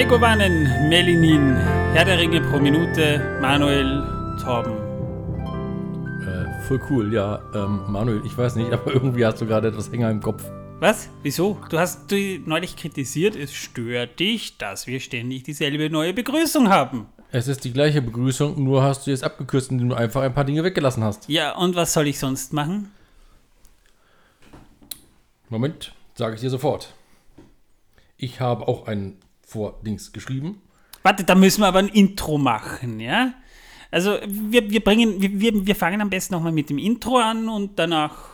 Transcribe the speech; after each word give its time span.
Megovanen, 0.00 0.88
Melinin, 0.88 1.56
Herr 1.92 2.06
der 2.06 2.18
Ringe 2.18 2.40
pro 2.40 2.58
Minute, 2.58 3.38
Manuel, 3.42 4.02
Torben. 4.42 4.72
Äh, 6.22 6.62
voll 6.62 6.80
cool, 6.88 7.12
ja. 7.12 7.38
Ähm, 7.54 7.82
Manuel, 7.86 8.22
ich 8.24 8.34
weiß 8.34 8.54
nicht, 8.54 8.72
aber 8.72 8.94
irgendwie 8.94 9.26
hast 9.26 9.42
du 9.42 9.46
gerade 9.46 9.68
etwas 9.68 9.92
Hänger 9.92 10.10
im 10.10 10.22
Kopf. 10.22 10.42
Was? 10.78 11.10
Wieso? 11.22 11.58
Du 11.68 11.78
hast 11.78 12.10
du 12.10 12.16
neulich 12.46 12.76
kritisiert, 12.76 13.36
es 13.36 13.52
stört 13.52 14.18
dich, 14.18 14.56
dass 14.56 14.86
wir 14.86 15.00
ständig 15.00 15.42
dieselbe 15.42 15.90
neue 15.90 16.14
Begrüßung 16.14 16.70
haben. 16.70 17.06
Es 17.30 17.46
ist 17.46 17.64
die 17.64 17.72
gleiche 17.74 18.00
Begrüßung, 18.00 18.64
nur 18.64 18.82
hast 18.82 19.06
du 19.06 19.10
jetzt 19.10 19.22
abgekürzt, 19.22 19.70
indem 19.70 19.90
du 19.90 19.96
einfach 19.96 20.22
ein 20.22 20.32
paar 20.32 20.44
Dinge 20.46 20.64
weggelassen 20.64 21.04
hast. 21.04 21.28
Ja, 21.28 21.54
und 21.54 21.76
was 21.76 21.92
soll 21.92 22.06
ich 22.06 22.18
sonst 22.18 22.54
machen? 22.54 22.90
Moment, 25.50 25.92
sage 26.14 26.36
ich 26.36 26.40
dir 26.40 26.48
sofort. 26.48 26.94
Ich 28.16 28.40
habe 28.40 28.66
auch 28.66 28.86
ein 29.50 29.52
Vordings 29.52 30.12
geschrieben. 30.12 30.62
Warte, 31.02 31.24
da 31.24 31.34
müssen 31.34 31.62
wir 31.62 31.68
aber 31.68 31.78
ein 31.78 31.88
Intro 31.88 32.38
machen, 32.38 33.00
ja? 33.00 33.34
Also 33.90 34.18
wir, 34.26 34.70
wir 34.70 34.80
bringen, 34.84 35.20
wir, 35.20 35.66
wir 35.66 35.74
fangen 35.74 36.00
am 36.00 36.10
besten 36.10 36.34
nochmal 36.34 36.52
mit 36.52 36.70
dem 36.70 36.78
Intro 36.78 37.18
an 37.18 37.48
und 37.48 37.78
danach 37.78 38.30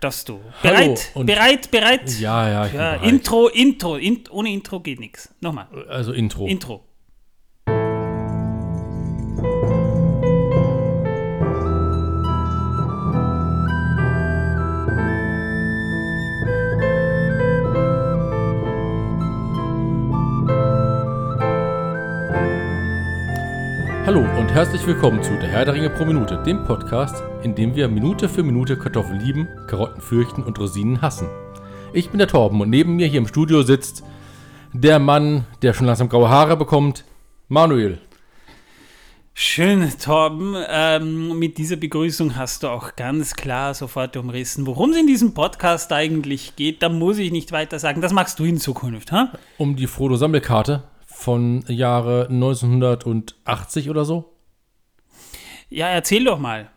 dass 0.00 0.24
du. 0.24 0.40
Bereit? 0.62 1.12
Bereit, 1.14 1.70
bereit? 1.70 2.20
Ja, 2.20 2.48
ja, 2.48 2.66
ich 2.66 2.72
ja 2.72 2.92
bin 2.92 3.00
bereit. 3.00 3.12
Intro, 3.12 3.48
Intro, 3.48 3.96
in, 3.96 4.24
ohne 4.30 4.52
Intro 4.52 4.80
geht 4.80 5.00
nichts. 5.00 5.34
Nochmal. 5.40 5.66
Also 5.88 6.12
Intro. 6.12 6.46
Intro. 6.46 6.84
Hallo 24.08 24.20
und 24.20 24.48
herzlich 24.48 24.86
willkommen 24.86 25.22
zu 25.22 25.32
Der 25.32 25.50
Herr 25.50 25.66
der 25.66 25.74
Ringe 25.74 25.90
pro 25.90 26.06
Minute, 26.06 26.42
dem 26.42 26.64
Podcast, 26.64 27.22
in 27.42 27.54
dem 27.54 27.76
wir 27.76 27.88
Minute 27.88 28.30
für 28.30 28.42
Minute 28.42 28.78
Kartoffeln 28.78 29.20
lieben, 29.20 29.46
Karotten 29.66 30.00
fürchten 30.00 30.42
und 30.42 30.58
Rosinen 30.58 31.02
hassen. 31.02 31.28
Ich 31.92 32.08
bin 32.08 32.16
der 32.16 32.26
Torben 32.26 32.58
und 32.62 32.70
neben 32.70 32.96
mir 32.96 33.06
hier 33.06 33.18
im 33.18 33.26
Studio 33.26 33.60
sitzt 33.60 34.02
der 34.72 34.98
Mann, 34.98 35.44
der 35.60 35.74
schon 35.74 35.86
langsam 35.86 36.08
graue 36.08 36.30
Haare 36.30 36.56
bekommt, 36.56 37.04
Manuel. 37.48 37.98
Schön, 39.34 39.86
Torben. 40.02 40.56
Ähm, 40.70 41.38
mit 41.38 41.58
dieser 41.58 41.76
Begrüßung 41.76 42.34
hast 42.34 42.62
du 42.62 42.68
auch 42.68 42.96
ganz 42.96 43.34
klar 43.34 43.74
sofort 43.74 44.16
umrissen, 44.16 44.66
worum 44.66 44.92
es 44.92 44.96
in 44.96 45.06
diesem 45.06 45.34
Podcast 45.34 45.92
eigentlich 45.92 46.56
geht. 46.56 46.82
Da 46.82 46.88
muss 46.88 47.18
ich 47.18 47.30
nicht 47.30 47.52
weiter 47.52 47.78
sagen. 47.78 48.00
Das 48.00 48.14
machst 48.14 48.38
du 48.38 48.46
in 48.46 48.56
Zukunft, 48.56 49.12
ha? 49.12 49.34
Um 49.58 49.76
die 49.76 49.86
Frodo-Sammelkarte 49.86 50.84
von 51.18 51.64
Jahre 51.66 52.28
1980 52.30 53.90
oder 53.90 54.04
so. 54.04 54.36
Ja, 55.68 55.88
erzähl 55.88 56.24
doch 56.24 56.38
mal. 56.38 56.70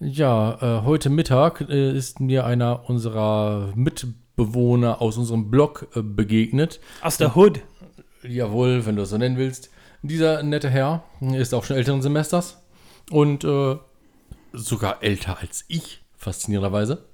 Ja, 0.00 0.80
äh, 0.80 0.82
heute 0.84 1.10
Mittag 1.10 1.60
äh, 1.60 1.96
ist 1.96 2.18
mir 2.18 2.44
einer 2.44 2.90
unserer 2.90 3.72
Mitbewohner 3.76 5.00
aus 5.00 5.16
unserem 5.16 5.48
Blog 5.52 5.86
äh, 5.94 6.02
begegnet. 6.02 6.80
Aus 7.02 7.18
der 7.18 7.36
Hood. 7.36 7.60
Jawohl, 8.24 8.84
wenn 8.84 8.96
du 8.96 9.02
es 9.02 9.10
so 9.10 9.16
nennen 9.16 9.36
willst. 9.36 9.70
Dieser 10.02 10.42
nette 10.42 10.70
Herr 10.70 11.04
ist 11.20 11.54
auch 11.54 11.62
schon 11.62 11.76
älteren 11.76 12.02
Semesters 12.02 12.60
und 13.12 13.44
äh, 13.44 13.76
sogar 14.52 15.04
älter 15.04 15.38
als 15.38 15.64
ich, 15.68 16.02
faszinierenderweise, 16.16 17.04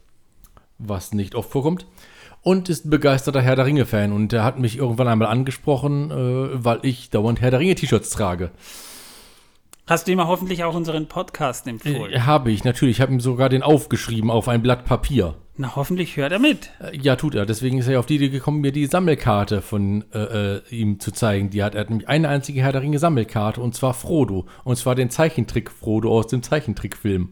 was 0.78 1.12
nicht 1.12 1.34
oft 1.34 1.50
vorkommt. 1.50 1.86
Und 2.44 2.68
ist 2.68 2.84
ein 2.84 2.90
begeisterter 2.90 3.40
Herr 3.40 3.56
der 3.56 3.64
Ringe-Fan 3.64 4.12
und 4.12 4.32
er 4.34 4.44
hat 4.44 4.58
mich 4.58 4.76
irgendwann 4.76 5.08
einmal 5.08 5.28
angesprochen, 5.28 6.10
äh, 6.10 6.64
weil 6.64 6.80
ich 6.82 7.08
dauernd 7.08 7.40
Herr 7.40 7.50
der 7.50 7.58
Ringe-T-Shirts 7.58 8.10
trage. 8.10 8.50
Hast 9.86 10.06
du 10.06 10.12
ihm 10.12 10.26
hoffentlich 10.26 10.62
auch 10.64 10.74
unseren 10.74 11.08
Podcast 11.08 11.66
empfohlen? 11.66 12.12
Äh, 12.12 12.20
habe 12.20 12.50
ich, 12.50 12.62
natürlich. 12.64 12.96
Ich 12.96 13.00
habe 13.02 13.12
ihm 13.12 13.20
sogar 13.20 13.48
den 13.48 13.62
aufgeschrieben 13.62 14.30
auf 14.30 14.48
ein 14.48 14.62
Blatt 14.62 14.84
Papier. 14.84 15.36
Na, 15.56 15.76
hoffentlich 15.76 16.16
hört 16.16 16.32
er 16.32 16.38
mit. 16.38 16.70
Äh, 16.80 16.96
Ja, 16.98 17.16
tut 17.16 17.34
er. 17.34 17.46
Deswegen 17.46 17.78
ist 17.78 17.88
er 17.88 17.98
auf 17.98 18.06
die 18.06 18.16
Idee 18.16 18.28
gekommen, 18.30 18.60
mir 18.60 18.72
die 18.72 18.86
Sammelkarte 18.86 19.62
von 19.62 20.04
äh, 20.12 20.56
äh, 20.56 20.62
ihm 20.70 21.00
zu 21.00 21.12
zeigen. 21.12 21.48
Die 21.50 21.62
hat 21.62 21.74
er 21.74 21.82
hat 21.82 21.90
nämlich 21.90 22.08
eine 22.08 22.28
einzige 22.28 22.60
Herr 22.60 22.72
der 22.72 22.82
Ringe 22.82 22.98
Sammelkarte 22.98 23.60
und 23.60 23.74
zwar 23.74 23.94
Frodo. 23.94 24.46
Und 24.64 24.76
zwar 24.76 24.94
den 24.94 25.10
Zeichentrick 25.10 25.70
Frodo 25.70 26.10
aus 26.10 26.26
dem 26.26 26.42
Zeichentrickfilm. 26.42 27.30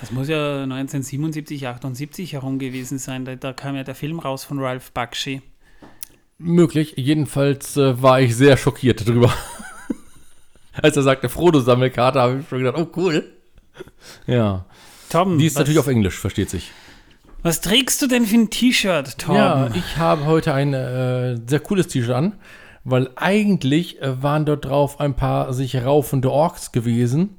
Das 0.00 0.10
muss 0.10 0.28
ja 0.28 0.62
1977, 0.62 1.66
78 1.66 2.32
herum 2.32 2.58
gewesen 2.58 2.98
sein. 2.98 3.24
Da, 3.24 3.36
da 3.36 3.52
kam 3.52 3.76
ja 3.76 3.84
der 3.84 3.94
Film 3.94 4.18
raus 4.18 4.44
von 4.44 4.58
Ralph 4.58 4.92
Bakshi. 4.92 5.42
Möglich. 6.38 6.94
Jedenfalls 6.96 7.76
äh, 7.76 8.00
war 8.02 8.20
ich 8.20 8.34
sehr 8.34 8.56
schockiert 8.56 9.06
darüber. 9.06 9.32
Als 10.72 10.96
er 10.96 11.02
sagte 11.02 11.28
Frodo 11.28 11.60
Sammelkarte, 11.60 12.20
habe 12.20 12.40
ich 12.40 12.48
schon 12.48 12.60
gedacht, 12.62 12.78
oh 12.78 12.88
cool. 12.96 13.24
Ja. 14.26 14.64
Tom, 15.10 15.36
Die 15.38 15.46
ist 15.46 15.58
natürlich 15.58 15.78
auf 15.78 15.88
Englisch, 15.88 16.18
versteht 16.18 16.48
sich. 16.48 16.70
was 17.42 17.60
trägst 17.60 18.00
du 18.00 18.06
denn 18.06 18.24
für 18.24 18.36
ein 18.36 18.48
T-Shirt, 18.50 19.18
Tom? 19.18 19.34
Ja, 19.34 19.68
ich 19.74 19.96
habe 19.96 20.24
heute 20.24 20.54
ein 20.54 20.72
äh, 20.72 21.36
sehr 21.46 21.60
cooles 21.60 21.88
T-Shirt 21.88 22.14
an, 22.14 22.34
weil 22.84 23.10
eigentlich 23.16 24.00
äh, 24.00 24.22
waren 24.22 24.46
dort 24.46 24.64
drauf 24.64 25.00
ein 25.00 25.14
paar 25.14 25.52
sich 25.52 25.76
raufende 25.76 26.30
Orks 26.30 26.72
gewesen. 26.72 27.36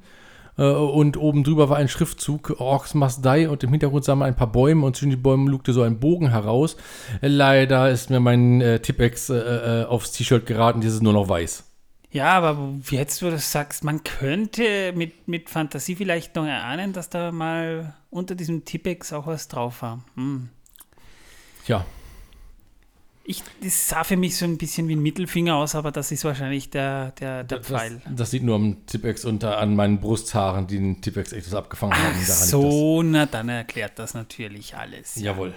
Äh, 0.58 0.64
und 0.64 1.18
oben 1.18 1.44
drüber 1.44 1.70
war 1.70 1.78
ein 1.78 1.88
Schriftzug, 1.88 2.60
Orks 2.60 2.94
must 2.94 3.26
die, 3.26 3.48
und 3.48 3.64
im 3.64 3.72
Hintergrund 3.72 4.06
sahen 4.06 4.20
wir 4.20 4.26
ein 4.26 4.36
paar 4.36 4.52
Bäume 4.52 4.86
und 4.86 4.96
zwischen 4.96 5.12
den 5.12 5.22
Bäumen 5.22 5.48
lugte 5.48 5.74
so 5.74 5.82
ein 5.82 6.00
Bogen 6.00 6.30
heraus. 6.30 6.78
Leider 7.22 7.90
ist 7.90 8.10
mir 8.10 8.20
mein 8.20 8.62
äh, 8.62 8.80
Tippex 8.80 9.30
äh, 9.30 9.36
äh, 9.36 9.86
aufs 9.86 10.12
T-Shirt 10.12 10.46
geraten, 10.46 10.82
dieses 10.82 11.02
nur 11.02 11.14
noch 11.14 11.30
weiß. 11.30 11.64
Ja, 12.12 12.32
aber 12.32 12.74
jetzt, 12.90 13.24
wo 13.24 13.30
du 13.30 13.38
sagst, 13.38 13.86
man 13.86 14.04
könnte 14.04 14.92
mit, 14.94 15.30
mit 15.30 15.50
Fantasie 15.50 15.96
vielleicht 15.96 16.36
noch 16.36 16.46
erahnen, 16.46 16.92
dass 16.92 17.10
da 17.10 17.32
mal 17.32 17.94
unter 18.10 18.36
diesem 18.36 18.66
Tippex 18.66 19.14
auch 19.14 19.28
was 19.28 19.48
drauf 19.48 19.82
war. 19.82 20.04
Hm. 20.16 20.50
Ja, 21.68 21.86
Ich, 23.32 23.44
das 23.64 23.88
sah 23.88 24.04
für 24.04 24.18
mich 24.18 24.36
so 24.36 24.44
ein 24.44 24.58
bisschen 24.58 24.90
wie 24.90 24.96
ein 24.96 25.02
Mittelfinger 25.02 25.56
aus, 25.56 25.74
aber 25.74 25.92
das 25.94 26.12
ist 26.12 26.26
wahrscheinlich 26.26 26.70
der, 26.70 27.12
der, 27.12 27.46
der 27.46 27.60
das, 27.60 27.68
Pfeil. 27.68 28.02
das 28.14 28.32
sieht 28.32 28.44
nur 28.44 28.56
am 28.56 28.86
Tippex 28.86 29.24
und 29.24 29.42
da 29.42 29.54
an 29.54 29.74
meinen 29.74 30.02
Brusthaaren, 30.02 30.68
die 30.68 30.76
den 30.76 31.02
Tippex 31.02 31.32
etwas 31.32 31.54
abgefangen 31.54 31.94
haben. 31.94 32.14
Ach 32.14 32.18
liegt 32.20 32.30
so, 32.30 33.02
na 33.04 33.26
dann 33.26 33.48
erklärt 33.48 33.98
das 34.00 34.14
natürlich 34.14 34.76
alles. 34.76 35.16
Jawohl. 35.16 35.54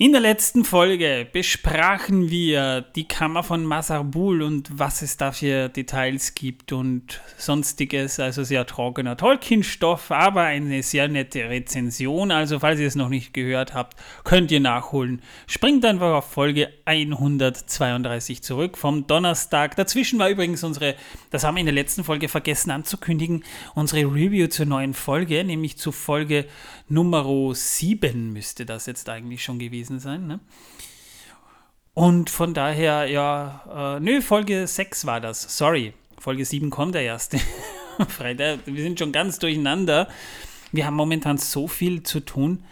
In 0.00 0.12
der 0.12 0.20
letzten 0.20 0.64
Folge 0.64 1.26
besprachen 1.32 2.30
wir 2.30 2.82
die 2.82 3.08
Kammer 3.08 3.42
von 3.42 3.64
Masarbul 3.64 4.42
und 4.42 4.70
was 4.72 5.02
es 5.02 5.16
da 5.16 5.32
für 5.32 5.68
Details 5.68 6.36
gibt 6.36 6.70
und 6.70 7.20
sonstiges, 7.36 8.20
also 8.20 8.44
sehr 8.44 8.64
trockener 8.64 9.16
Tolkien-Stoff, 9.16 10.12
aber 10.12 10.42
eine 10.42 10.84
sehr 10.84 11.08
nette 11.08 11.50
Rezension. 11.50 12.30
Also, 12.30 12.60
falls 12.60 12.78
ihr 12.78 12.86
es 12.86 12.94
noch 12.94 13.08
nicht 13.08 13.34
gehört 13.34 13.74
habt, 13.74 13.98
könnt 14.22 14.52
ihr 14.52 14.60
nachholen. 14.60 15.20
Springt 15.48 15.84
einfach 15.84 16.14
auf 16.14 16.30
Folge 16.30 16.72
132 16.84 18.40
zurück 18.40 18.78
vom 18.78 19.08
Donnerstag. 19.08 19.74
Dazwischen 19.74 20.20
war 20.20 20.30
übrigens 20.30 20.62
unsere, 20.62 20.94
das 21.30 21.42
haben 21.42 21.56
wir 21.56 21.60
in 21.60 21.66
der 21.66 21.74
letzten 21.74 22.04
Folge 22.04 22.28
vergessen 22.28 22.70
anzukündigen, 22.70 23.42
unsere 23.74 24.02
Review 24.02 24.46
zur 24.46 24.66
neuen 24.66 24.94
Folge, 24.94 25.42
nämlich 25.42 25.76
zu 25.76 25.90
Folge 25.90 26.46
Nummer 26.88 27.54
7 27.54 28.32
müsste 28.32 28.64
das 28.66 28.86
jetzt 28.86 29.08
eigentlich 29.08 29.42
schon 29.44 29.58
gewesen 29.58 29.98
sein. 29.98 30.26
Ne? 30.26 30.40
Und 31.94 32.30
von 32.30 32.54
daher, 32.54 33.06
ja, 33.06 33.96
äh, 33.96 34.00
nö, 34.00 34.22
Folge 34.22 34.66
6 34.66 35.04
war 35.06 35.20
das. 35.20 35.56
Sorry, 35.56 35.94
Folge 36.18 36.44
7 36.44 36.70
kommt 36.70 36.94
ja 36.94 37.00
erst. 37.00 37.36
Freitag, 38.08 38.60
wir 38.66 38.82
sind 38.82 38.98
schon 38.98 39.10
ganz 39.12 39.38
durcheinander. 39.38 40.08
Wir 40.70 40.86
haben 40.86 40.94
momentan 40.94 41.38
so 41.38 41.66
viel 41.66 42.02
zu 42.04 42.20
tun 42.20 42.62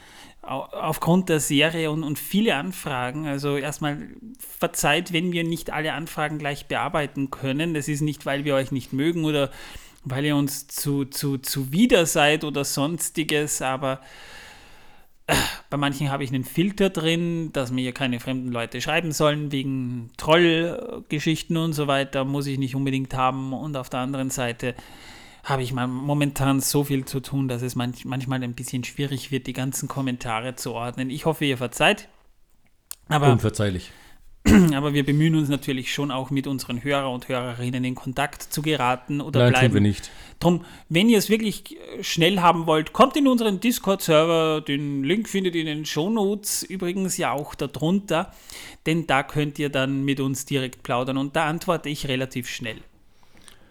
au- 0.43 0.67
aufgrund 0.71 1.29
der 1.29 1.41
Serie 1.41 1.91
und, 1.91 2.05
und 2.05 2.19
viele 2.19 2.55
Anfragen. 2.55 3.27
Also 3.27 3.57
erstmal 3.57 4.09
verzeiht, 4.39 5.13
wenn 5.13 5.33
wir 5.33 5.43
nicht 5.43 5.71
alle 5.71 5.93
Anfragen 5.95 6.39
gleich 6.39 6.67
bearbeiten 6.67 7.31
können. 7.31 7.75
Das 7.75 7.89
ist 7.89 8.03
nicht, 8.03 8.27
weil 8.27 8.45
wir 8.45 8.55
euch 8.55 8.71
nicht 8.71 8.93
mögen 8.93 9.25
oder 9.25 9.51
weil 10.07 10.25
ihr 10.25 10.37
uns 10.37 10.69
zu, 10.69 11.05
zu, 11.05 11.37
zuwider 11.37 12.07
seid 12.07 12.45
oder 12.45 12.65
sonstiges, 12.65 13.61
aber 13.61 14.01
äh, 15.27 15.35
bei 15.69 15.77
manchen 15.77 16.11
habe 16.11 16.23
ich 16.23 16.31
einen 16.31 16.45
Filter 16.45 16.91
drin, 16.91 17.53
dass 17.53 17.73
mir 17.73 17.93
keine 17.93 18.21
fremden 18.21 18.53
Leute 18.53 18.81
schreiben 18.81 19.11
sollen, 19.11 19.51
wegen 19.51 20.11
Trollgeschichten 20.17 21.57
und 21.57 21.73
so 21.73 21.89
weiter, 21.89 22.25
muss 22.25 22.47
ich 22.47 22.59
nicht 22.59 22.77
unbedingt 22.77 23.15
haben. 23.15 23.53
Und 23.53 23.77
auf 23.77 23.91
der 23.91 24.01
anderen 24.01 24.31
Seite 24.31 24.77
habe 25.43 25.65
ich 25.65 25.73
momentan 25.73 26.61
so 26.61 26.85
viel 26.85 27.05
zu 27.05 27.19
tun, 27.19 27.49
dass 27.49 27.63
es 27.63 27.75
manch, 27.75 28.05
manchmal 28.05 28.45
ein 28.45 28.55
bisschen 28.55 28.85
schwierig 28.85 29.33
wird, 29.33 29.49
die 29.49 29.53
ganzen 29.53 29.89
Kommentare 29.89 30.55
zu 30.55 30.73
ordnen. 30.73 31.11
Ich 31.11 31.25
hoffe, 31.25 31.45
ihr 31.45 31.59
verzeiht. 31.59 32.09
Aber 33.09 33.33
Unverzeihlich. 33.33 33.91
aber 34.75 34.95
wir 34.95 35.05
bemühen 35.05 35.35
uns 35.35 35.49
natürlich 35.49 35.93
schon 35.93 36.11
auch 36.11 36.31
mit 36.31 36.47
unseren 36.47 36.83
Hörer 36.85 37.11
und 37.11 37.29
Hörerinnen 37.29 37.85
in 37.85 37.95
Kontakt 37.95 38.43
zu 38.43 38.63
geraten 38.63 39.21
oder 39.21 39.41
Nein, 39.41 39.51
bleiben. 39.51 39.67
tun 39.69 39.75
wir 39.75 39.81
nicht. 39.81 40.11
Drum, 40.39 40.65
wenn 40.89 41.09
ihr 41.09 41.19
es 41.19 41.29
wirklich 41.29 41.77
äh, 41.77 42.03
schnell 42.05 42.41
haben 42.41 42.67
wollt, 42.67 42.93
kommt 42.93 43.17
in 43.17 43.27
unseren 43.27 43.61
Discord-Server. 43.61 44.61
Den 44.61 45.03
Link 45.03 45.29
findet 45.29 45.55
ihr 45.55 45.63
in 45.63 45.67
den 45.67 45.85
Shownotes, 45.87 46.63
übrigens 46.63 47.17
ja 47.17 47.33
auch 47.33 47.55
darunter, 47.55 48.33
denn 48.87 49.07
da 49.07 49.23
könnt 49.23 49.59
ihr 49.59 49.69
dann 49.71 50.05
mit 50.05 50.21
uns 50.21 50.45
direkt 50.45 50.83
plaudern 50.83 51.17
und 51.17 51.35
da 51.37 51.47
antworte 51.47 51.89
ich 51.89 52.07
relativ 52.09 52.49
schnell. 52.49 52.79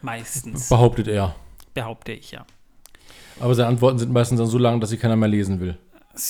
Meistens, 0.01 0.69
Behauptet 0.69 1.07
er. 1.07 1.35
behaupte 1.73 2.11
ich 2.11 2.31
ja. 2.31 2.45
Aber 3.39 3.53
seine 3.55 3.69
Antworten 3.69 3.97
sind 3.99 4.11
meistens 4.11 4.39
dann 4.39 4.47
so 4.47 4.57
lang, 4.57 4.79
dass 4.79 4.89
sie 4.91 4.97
keiner 4.97 5.15
mehr 5.15 5.27
lesen 5.29 5.59
will. 5.59 5.77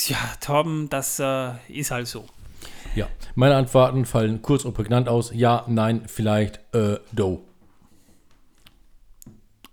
Ja, 0.08 0.18
Torben, 0.42 0.90
das 0.90 1.20
äh, 1.20 1.52
ist 1.68 1.92
halt 1.92 2.08
so. 2.08 2.26
Ja. 2.96 3.08
Meine 3.36 3.56
Antworten 3.56 4.06
fallen 4.06 4.42
kurz 4.42 4.66
und 4.66 4.74
prägnant 4.74 5.10
aus. 5.10 5.32
Ja, 5.34 5.66
nein, 5.68 6.04
vielleicht, 6.08 6.60
äh, 6.74 6.98
do. 7.12 7.44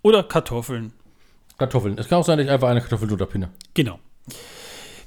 Oder 0.01 0.23
Kartoffeln. 0.23 0.93
Kartoffeln. 1.57 1.97
Es 1.97 2.09
kann 2.09 2.19
auch 2.19 2.25
sein, 2.25 2.37
dass 2.37 2.45
ich 2.45 2.51
einfach 2.51 2.69
eine 2.69 2.81
Kartoffeldot 2.81 3.29
pinne. 3.29 3.49
Genau. 3.73 3.99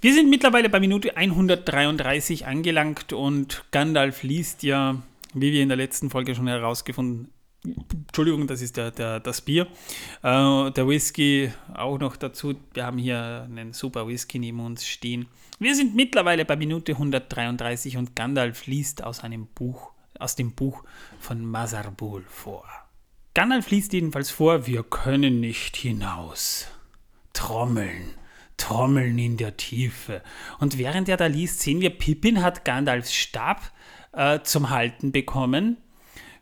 Wir 0.01 0.15
sind 0.15 0.31
mittlerweile 0.31 0.69
bei 0.69 0.81
Minute 0.81 1.17
133 1.17 2.47
angelangt 2.47 3.13
und 3.13 3.65
Gandalf 3.73 4.23
liest 4.23 4.63
ja, 4.63 5.03
wie 5.35 5.53
wir 5.53 5.63
in 5.63 5.69
der 5.69 5.77
letzten 5.77 6.11
Folge 6.11 6.35
schon 6.35 6.47
herausgefunden 6.47 7.31
Entschuldigung, 8.07 8.47
das 8.47 8.63
ist 8.63 8.77
der, 8.77 8.91
der, 8.91 9.21
das 9.21 9.41
Bier. 9.41 9.67
Äh, 10.23 10.71
der 10.71 10.89
Whisky 10.89 11.53
auch 11.75 11.99
noch 11.99 12.17
dazu. 12.17 12.55
Wir 12.75 12.87
haben 12.87 12.99
hier 12.99 13.47
einen 13.51 13.73
super 13.73 14.07
Whisky 14.07 14.39
neben 14.39 14.61
uns 14.61 14.87
stehen. 14.87 15.27
Wir 15.59 15.75
sind 15.75 15.95
mittlerweile 15.95 16.45
bei 16.45 16.57
Minute 16.57 16.93
133 16.93 17.97
und 17.97 18.15
Gandalf 18.15 18.67
liest 18.67 19.03
aus 19.03 19.21
einem 19.25 19.47
Buch, 19.47 19.93
aus 20.19 20.37
dem 20.37 20.53
Buch 20.53 20.85
von 21.19 21.45
Mazarbul 21.45 22.25
vor. 22.29 22.65
Gandalf 23.35 23.71
liest 23.71 23.93
jedenfalls 23.93 24.31
vor, 24.31 24.67
wir 24.67 24.83
können 24.83 25.41
nicht 25.41 25.77
hinaus. 25.77 26.69
Trommeln, 27.33 28.15
Trommeln 28.57 29.19
in 29.19 29.37
der 29.37 29.57
Tiefe. 29.57 30.23
Und 30.59 30.79
während 30.79 31.09
er 31.09 31.19
da 31.19 31.27
liest, 31.27 31.61
sehen 31.61 31.81
wir, 31.81 31.91
Pippin 31.91 32.43
hat 32.43 32.65
Gandalfs 32.65 33.15
Stab 33.15 33.61
äh, 34.13 34.41
zum 34.43 34.71
Halten 34.71 35.13
bekommen, 35.13 35.77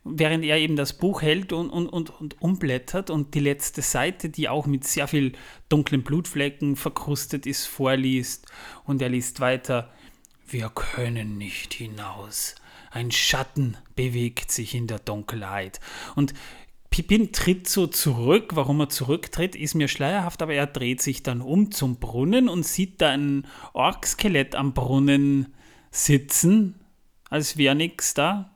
während 0.04 0.44
er 0.44 0.58
eben 0.58 0.76
das 0.76 0.92
Buch 0.92 1.22
hält 1.22 1.52
und, 1.52 1.70
und, 1.70 1.88
und, 1.88 2.20
und 2.20 2.40
umblättert 2.42 3.10
und 3.10 3.34
die 3.34 3.40
letzte 3.40 3.82
Seite, 3.82 4.28
die 4.28 4.48
auch 4.48 4.66
mit 4.66 4.84
sehr 4.84 5.08
viel 5.08 5.32
dunklen 5.68 6.02
Blutflecken 6.02 6.76
verkrustet 6.76 7.46
ist, 7.46 7.66
vorliest. 7.66 8.46
Und 8.84 9.00
er 9.00 9.08
liest 9.08 9.40
weiter, 9.40 9.92
wir 10.46 10.68
können 10.68 11.38
nicht 11.38 11.74
hinaus. 11.74 12.54
Ein 12.90 13.10
Schatten 13.10 13.76
bewegt 13.96 14.52
sich 14.52 14.74
in 14.74 14.86
der 14.86 14.98
Dunkelheit. 14.98 15.80
Und 16.14 16.34
Pippin 16.90 17.32
tritt 17.32 17.68
so 17.68 17.88
zurück. 17.88 18.52
Warum 18.54 18.78
er 18.80 18.88
zurücktritt, 18.88 19.56
ist 19.56 19.74
mir 19.74 19.88
schleierhaft, 19.88 20.42
aber 20.42 20.54
er 20.54 20.68
dreht 20.68 21.02
sich 21.02 21.24
dann 21.24 21.40
um 21.40 21.72
zum 21.72 21.96
Brunnen 21.96 22.48
und 22.48 22.64
sieht 22.64 23.00
da 23.00 23.10
ein 23.10 23.48
Orkskelett 23.72 24.54
am 24.54 24.74
Brunnen 24.74 25.54
sitzen, 25.90 26.78
als 27.30 27.56
wäre 27.56 27.74
nichts 27.74 28.14
da. 28.14 28.53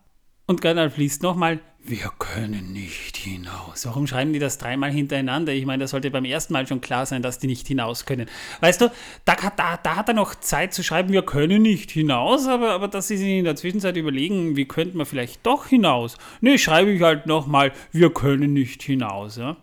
Und 0.50 0.62
Gandalf 0.62 0.96
liest 0.96 1.22
nochmal, 1.22 1.60
wir 1.84 2.10
können 2.18 2.72
nicht 2.72 3.18
hinaus. 3.18 3.84
Warum 3.84 4.06
schreiben 4.06 4.32
die 4.32 4.38
das 4.38 4.56
dreimal 4.56 4.90
hintereinander? 4.90 5.52
Ich 5.52 5.66
meine, 5.66 5.84
das 5.84 5.90
sollte 5.90 6.10
beim 6.10 6.24
ersten 6.24 6.54
Mal 6.54 6.66
schon 6.66 6.80
klar 6.80 7.04
sein, 7.04 7.20
dass 7.20 7.38
die 7.38 7.48
nicht 7.48 7.66
hinaus 7.66 8.06
können. 8.06 8.30
Weißt 8.60 8.80
du, 8.80 8.90
da, 9.26 9.36
da, 9.54 9.78
da 9.82 9.96
hat 9.96 10.08
er 10.08 10.14
noch 10.14 10.34
Zeit 10.36 10.72
zu 10.72 10.82
schreiben, 10.82 11.12
wir 11.12 11.20
können 11.20 11.60
nicht 11.60 11.90
hinaus, 11.90 12.48
aber, 12.48 12.70
aber 12.70 12.88
dass 12.88 13.08
sie 13.08 13.18
sich 13.18 13.28
in 13.28 13.44
der 13.44 13.56
Zwischenzeit 13.56 13.98
überlegen, 13.98 14.56
wie 14.56 14.64
könnte 14.64 14.96
man 14.96 15.04
vielleicht 15.04 15.44
doch 15.44 15.66
hinaus? 15.66 16.16
Ne, 16.40 16.58
schreibe 16.58 16.92
ich 16.92 17.02
halt 17.02 17.26
nochmal, 17.26 17.72
wir 17.92 18.10
können 18.14 18.54
nicht 18.54 18.82
hinaus. 18.82 19.36
Ja? 19.36 19.58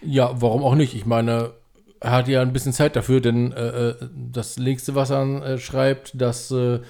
Ja, 0.00 0.42
warum 0.42 0.64
auch 0.64 0.74
nicht? 0.74 0.96
Ich 0.96 1.06
meine, 1.06 1.52
er 2.00 2.10
hat 2.10 2.26
ja 2.26 2.42
ein 2.42 2.52
bisschen 2.52 2.72
Zeit 2.72 2.96
dafür, 2.96 3.20
denn 3.20 3.52
äh, 3.52 3.90
äh, 3.90 3.94
das 4.32 4.56
nächste, 4.56 4.96
was 4.96 5.10
er 5.10 5.44
äh, 5.44 5.58
schreibt, 5.58 6.20
das 6.20 6.50
äh, 6.50 6.80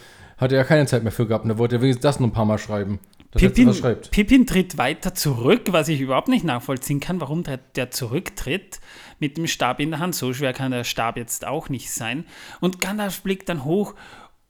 hat 0.42 0.52
er 0.52 0.58
ja 0.58 0.64
keine 0.64 0.86
Zeit 0.86 1.02
mehr 1.02 1.12
für 1.12 1.26
gehabt. 1.26 1.44
Und 1.44 1.50
er 1.50 1.58
wollte 1.58 1.76
ja 1.76 1.82
wenigstens 1.82 2.02
das 2.02 2.20
noch 2.20 2.28
ein 2.28 2.32
paar 2.32 2.44
Mal 2.44 2.58
schreiben. 2.58 2.98
Das 3.30 3.40
Pippin, 3.40 3.68
er. 3.82 3.94
Pippin 3.94 4.46
tritt 4.46 4.76
weiter 4.76 5.14
zurück, 5.14 5.68
was 5.70 5.88
ich 5.88 6.00
überhaupt 6.00 6.28
nicht 6.28 6.44
nachvollziehen 6.44 7.00
kann, 7.00 7.20
warum 7.20 7.44
der, 7.44 7.56
der 7.56 7.90
zurücktritt 7.90 8.80
mit 9.20 9.38
dem 9.38 9.46
Stab 9.46 9.80
in 9.80 9.90
der 9.90 10.00
Hand. 10.00 10.14
So 10.14 10.34
schwer 10.34 10.52
kann 10.52 10.70
der 10.70 10.84
Stab 10.84 11.16
jetzt 11.16 11.46
auch 11.46 11.70
nicht 11.70 11.90
sein. 11.90 12.26
Und 12.60 12.80
Gandalf 12.80 13.22
blickt 13.22 13.48
dann 13.48 13.64
hoch 13.64 13.94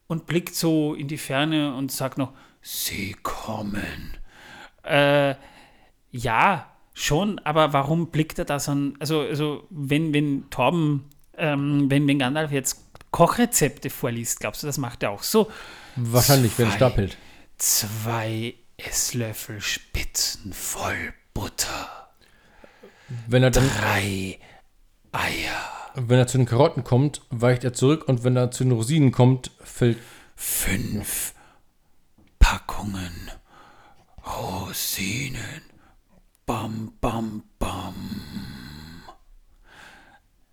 und 0.08 0.26
blickt 0.26 0.54
so 0.54 0.94
in 0.94 1.06
die 1.06 1.18
Ferne 1.18 1.74
und 1.76 1.92
sagt 1.92 2.18
noch, 2.18 2.32
Sie 2.60 3.14
kommen. 3.22 4.16
Äh, 4.82 5.34
ja, 6.10 6.66
schon, 6.92 7.38
aber 7.40 7.72
warum 7.72 8.10
blickt 8.10 8.38
er 8.38 8.44
da 8.44 8.58
so 8.58 8.72
ein, 8.72 8.94
also, 8.98 9.20
also 9.20 9.64
wenn, 9.70 10.12
wenn 10.12 10.50
Torben, 10.50 11.04
ähm, 11.36 11.88
wenn, 11.88 12.06
wenn 12.08 12.18
Gandalf 12.18 12.50
jetzt 12.50 12.84
Kochrezepte 13.10 13.90
vorliest, 13.90 14.40
glaubst 14.40 14.62
du, 14.62 14.66
das 14.66 14.78
macht 14.78 15.02
er 15.02 15.10
auch 15.10 15.22
so? 15.22 15.50
Wahrscheinlich, 15.96 16.58
wenn 16.58 16.68
er. 16.68 16.72
Stab 16.72 16.96
hält. 16.96 17.16
Zwei 17.58 18.54
Esslöffel 18.76 19.60
Spitzen 19.60 20.52
voll 20.52 21.12
Butter. 21.34 22.08
Wenn 23.26 23.42
er 23.42 23.50
dann, 23.50 23.68
Drei 23.78 24.38
Eier. 25.12 25.92
wenn 25.94 26.18
er 26.18 26.26
zu 26.26 26.38
den 26.38 26.46
Karotten 26.46 26.82
kommt, 26.84 27.22
weicht 27.30 27.62
er 27.64 27.74
zurück 27.74 28.08
und 28.08 28.24
wenn 28.24 28.36
er 28.36 28.50
zu 28.50 28.64
den 28.64 28.72
Rosinen 28.72 29.12
kommt, 29.12 29.50
fällt. 29.62 29.98
Fünf 30.34 31.34
Packungen 32.38 33.30
Rosinen. 34.26 35.62
Bam, 36.46 36.92
bam, 37.00 37.44
bam. 37.58 38.61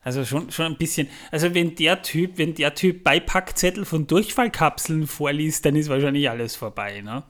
Also 0.10 0.26
schon, 0.26 0.50
schon 0.50 0.66
ein 0.66 0.78
bisschen. 0.78 1.08
Also 1.30 1.54
wenn 1.54 1.76
der 1.76 2.02
Typ, 2.02 2.40
wenn 2.40 2.56
der 2.56 2.74
Typ 2.74 3.04
Beipackzettel 3.04 3.86
von 3.86 4.08
Durchfallkapseln 4.08 5.06
vorliest, 5.06 5.64
dann 5.66 5.76
ist 5.76 5.88
wahrscheinlich 5.88 6.28
alles 6.28 6.56
vorbei, 6.56 7.02
ne? 7.02 7.24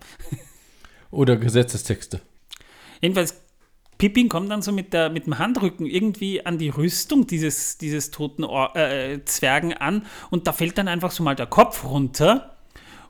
Oder 1.12 1.36
Gesetzestexte. 1.36 2.22
Jedenfalls, 3.02 3.36
Pippin 3.98 4.30
kommt 4.30 4.50
dann 4.50 4.62
so 4.62 4.72
mit, 4.72 4.94
der, 4.94 5.10
mit 5.10 5.26
dem 5.26 5.40
Handrücken 5.40 5.86
irgendwie 5.86 6.46
an 6.46 6.58
die 6.58 6.70
Rüstung 6.70 7.28
dieses, 7.28 7.78
dieses 7.78 8.12
toten 8.12 8.46
Or 8.46 8.74
äh, 8.78 9.26
Zwergen 9.26 9.74
an 9.74 10.06
und 10.30 10.48
da 10.48 10.54
fällt 10.54 10.78
dann 10.78 10.88
einfach 10.88 11.12
so 11.12 11.22
mal 11.22 11.36
der 11.36 11.48
Kopf 11.48 11.84
runter 11.84 12.56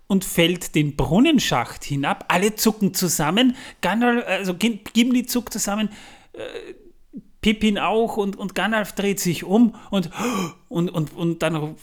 und 0.07 0.25
fällt 0.25 0.74
den 0.74 0.95
Brunnenschacht 0.95 1.83
hinab. 1.83 2.25
Alle 2.30 2.56
zucken 2.56 2.95
zusammen, 2.95 3.56
Gandalf, 3.81 4.25
also 4.25 4.54
Gim- 4.54 4.80
Gimli 4.92 5.28
zuckt 5.28 5.54
zusammen, 5.54 5.90
äh, 6.33 6.40
Pippin 7.42 7.80
auch 7.80 8.18
und, 8.18 8.36
und 8.36 8.54
Gandalf 8.54 8.94
dreht 8.94 9.19
sich 9.19 9.46
um 9.46 9.76
und, 9.92 10.10
und, 10.68 10.90
und, 10.90 11.16
und 11.16 11.42
dann 11.42 11.76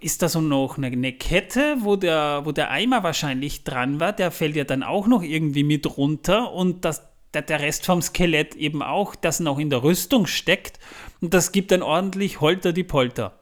ist 0.00 0.22
da 0.22 0.28
so 0.28 0.40
noch 0.40 0.76
eine, 0.78 0.86
eine 0.86 1.12
Kette, 1.12 1.76
wo 1.80 1.96
der, 1.96 2.42
wo 2.44 2.52
der 2.52 2.70
Eimer 2.70 3.02
wahrscheinlich 3.02 3.64
dran 3.64 3.98
war, 3.98 4.12
der 4.12 4.30
fällt 4.30 4.54
ja 4.54 4.64
dann 4.64 4.82
auch 4.82 5.08
noch 5.08 5.22
irgendwie 5.22 5.64
mit 5.64 5.96
runter 5.96 6.52
und 6.52 6.84
das, 6.84 7.02
der, 7.34 7.42
der 7.42 7.60
Rest 7.60 7.84
vom 7.84 8.00
Skelett 8.00 8.54
eben 8.54 8.82
auch, 8.82 9.16
das 9.16 9.40
noch 9.40 9.58
in 9.58 9.70
der 9.70 9.82
Rüstung 9.82 10.26
steckt 10.26 10.78
und 11.20 11.34
das 11.34 11.50
gibt 11.50 11.72
dann 11.72 11.82
ordentlich 11.82 12.40
Holter 12.40 12.72
die 12.72 12.84
Polter. 12.84 13.40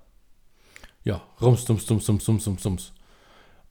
Ja, 1.04 1.22
rums, 1.40 1.66
dums, 1.66 1.84
dums, 1.86 2.06
dums, 2.06 2.24
dums, 2.24 2.44
dums, 2.44 2.62
dums. 2.62 2.92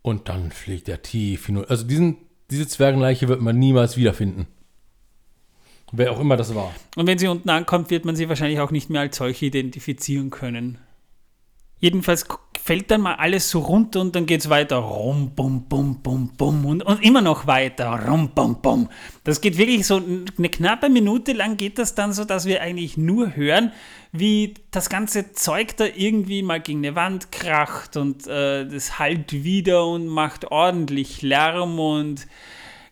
Und 0.01 0.29
dann 0.29 0.51
fliegt 0.51 0.89
er 0.89 1.01
tief 1.01 1.48
hinunter. 1.48 1.69
Also 1.69 1.86
diesen, 1.86 2.17
diese 2.50 2.67
Zwergenleiche 2.67 3.27
wird 3.27 3.41
man 3.41 3.58
niemals 3.58 3.98
wiederfinden. 3.98 4.48
Wer 5.91 6.12
auch 6.12 6.19
immer 6.19 6.38
das 6.38 6.53
war. 6.53 6.74
Und 6.96 7.08
wenn 7.08 7.17
sie 7.17 7.27
unten 7.27 7.50
ankommt, 7.50 7.89
wird 7.89 8.05
man 8.05 8.15
sie 8.15 8.29
wahrscheinlich 8.29 8.60
auch 8.60 8.72
nicht 8.72 8.89
mehr 8.89 9.01
als 9.01 9.17
solche 9.17 9.48
identifizieren 9.48 10.29
können. 10.29 10.77
Jedenfalls 11.81 12.25
fällt 12.62 12.91
dann 12.91 13.01
mal 13.01 13.15
alles 13.15 13.50
so 13.50 13.60
runter 13.60 14.01
und 14.01 14.13
dann 14.13 14.25
geht 14.25 14.41
es 14.41 14.50
weiter. 14.50 14.75
Rum, 14.77 15.31
bum, 15.34 15.69
bum, 15.69 16.01
bum, 16.01 16.29
bum 16.36 16.65
und, 16.65 16.84
und 16.84 17.01
immer 17.03 17.22
noch 17.22 17.48
weiter. 17.48 18.05
Rum, 18.05 18.31
bum, 18.36 18.62
bum. 18.62 18.89
Das 19.24 19.39
geht 19.39 19.58
wirklich 19.58 19.88
so 19.88 19.96
eine 19.96 20.50
knappe 20.50 20.89
Minute 20.89 21.31
lang 21.31 21.55
geht 21.55 21.79
das 21.79 21.96
dann 21.96 22.12
so, 22.12 22.25
dass 22.25 22.46
wir 22.46 22.62
eigentlich 22.62 22.98
nur 22.98 23.36
hören, 23.36 23.72
wie 24.12 24.55
das 24.72 24.89
ganze 24.89 25.31
Zeug 25.31 25.77
da 25.77 25.86
irgendwie 25.86 26.43
mal 26.43 26.60
gegen 26.60 26.79
eine 26.79 26.96
Wand 26.96 27.31
kracht 27.31 27.96
und 27.96 28.27
äh, 28.27 28.67
das 28.67 29.00
hallt 29.00 29.31
wieder 29.31 29.88
und 29.88 30.08
macht 30.08 30.51
ordentlich 30.51 31.22
Lärm 31.22 31.79
und 31.79 32.27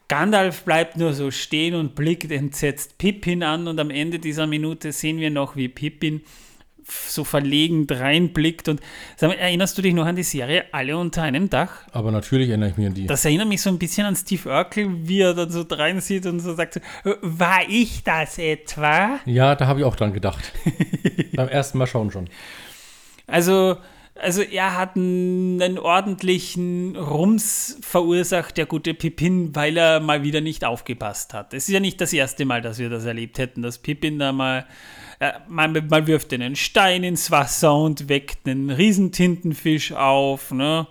Gandalf 0.08 0.64
bleibt 0.64 0.98
nur 0.98 1.14
so 1.14 1.32
stehen 1.32 1.76
und 1.76 1.96
blickt 1.96 2.32
entsetzt 2.32 2.98
Pippin 2.98 3.44
an 3.44 3.68
und 3.68 3.80
am 3.80 3.90
Ende 3.90 4.20
dieser 4.20 4.48
Minute 4.48 4.92
sehen 4.92 5.20
wir 5.20 5.30
noch, 5.30 5.56
wie 5.56 5.68
Pippin 5.68 6.22
so 6.90 7.26
verlegen 7.26 7.86
reinblickt 7.90 8.70
und 8.70 8.80
erinnerst 9.20 9.78
du 9.78 9.82
dich 9.82 9.94
noch 9.94 10.06
an 10.06 10.16
die 10.16 10.24
Serie 10.24 10.66
Alle 10.72 10.98
unter 10.98 11.22
einem 11.24 11.50
Dach? 11.50 11.82
Aber 11.92 12.12
natürlich 12.14 12.48
erinnere 12.48 12.70
ich 12.70 12.78
mich 12.78 12.88
an 12.88 12.94
die. 12.94 13.08
Das 13.08 13.26
erinnert 13.26 13.50
mich 13.50 13.62
so 13.62 13.70
ein 13.70 13.78
bisschen 13.78 14.06
an 14.06 14.16
Steve 14.16 14.48
Urkel, 14.50 14.88
wie 15.06 15.20
er 15.20 15.34
dann 15.34 15.50
so 15.50 15.66
drein 15.66 16.00
sieht 16.00 16.26
und 16.26 16.40
so 16.40 16.54
sagt, 16.54 16.78
"Äh, 16.78 16.82
war 17.22 17.60
ich 17.68 18.04
das 18.06 18.38
etwa? 18.38 19.20
ja, 19.26 19.56
da 19.56 19.68
habe 19.68 19.82
ich 19.82 19.86
auch 19.86 19.98
dran 19.98 20.14
gedacht. 20.14 20.54
Beim 21.36 21.50
ersten 21.50 21.78
Mal 21.78 21.88
schauen 21.88 22.12
schon. 22.12 22.30
Also 23.28 23.76
also 24.20 24.42
er 24.42 24.78
hat 24.78 24.96
einen 24.96 25.78
ordentlichen 25.80 26.96
Rums 26.96 27.78
verursacht, 27.82 28.58
der 28.58 28.66
gute 28.66 28.94
Pippin, 28.94 29.56
weil 29.56 29.78
er 29.78 30.00
mal 30.00 30.24
wieder 30.24 30.42
nicht 30.42 30.66
aufgepasst 30.66 31.34
hat. 31.34 31.54
Es 31.54 31.68
ist 31.68 31.74
ja 31.74 31.80
nicht 31.80 32.02
das 32.02 32.14
erste 32.14 32.46
Mal, 32.46 32.62
dass 32.62 32.80
wir 32.80 32.90
das 32.90 33.06
erlebt 33.06 33.38
hätten, 33.38 33.62
dass 33.62 33.78
Pippin 33.78 34.20
da 34.20 34.32
mal, 34.32 34.66
äh, 35.20 35.34
man, 35.48 35.88
man 35.90 36.08
wirft 36.08 36.34
einen 36.34 36.56
Stein 36.56 37.04
ins 37.04 37.32
Wasser 37.32 37.76
und 37.76 38.10
weckt 38.10 38.48
einen 38.48 38.70
Riesentintenfisch 38.70 39.94
auf, 39.94 40.52
ne? 40.52 40.88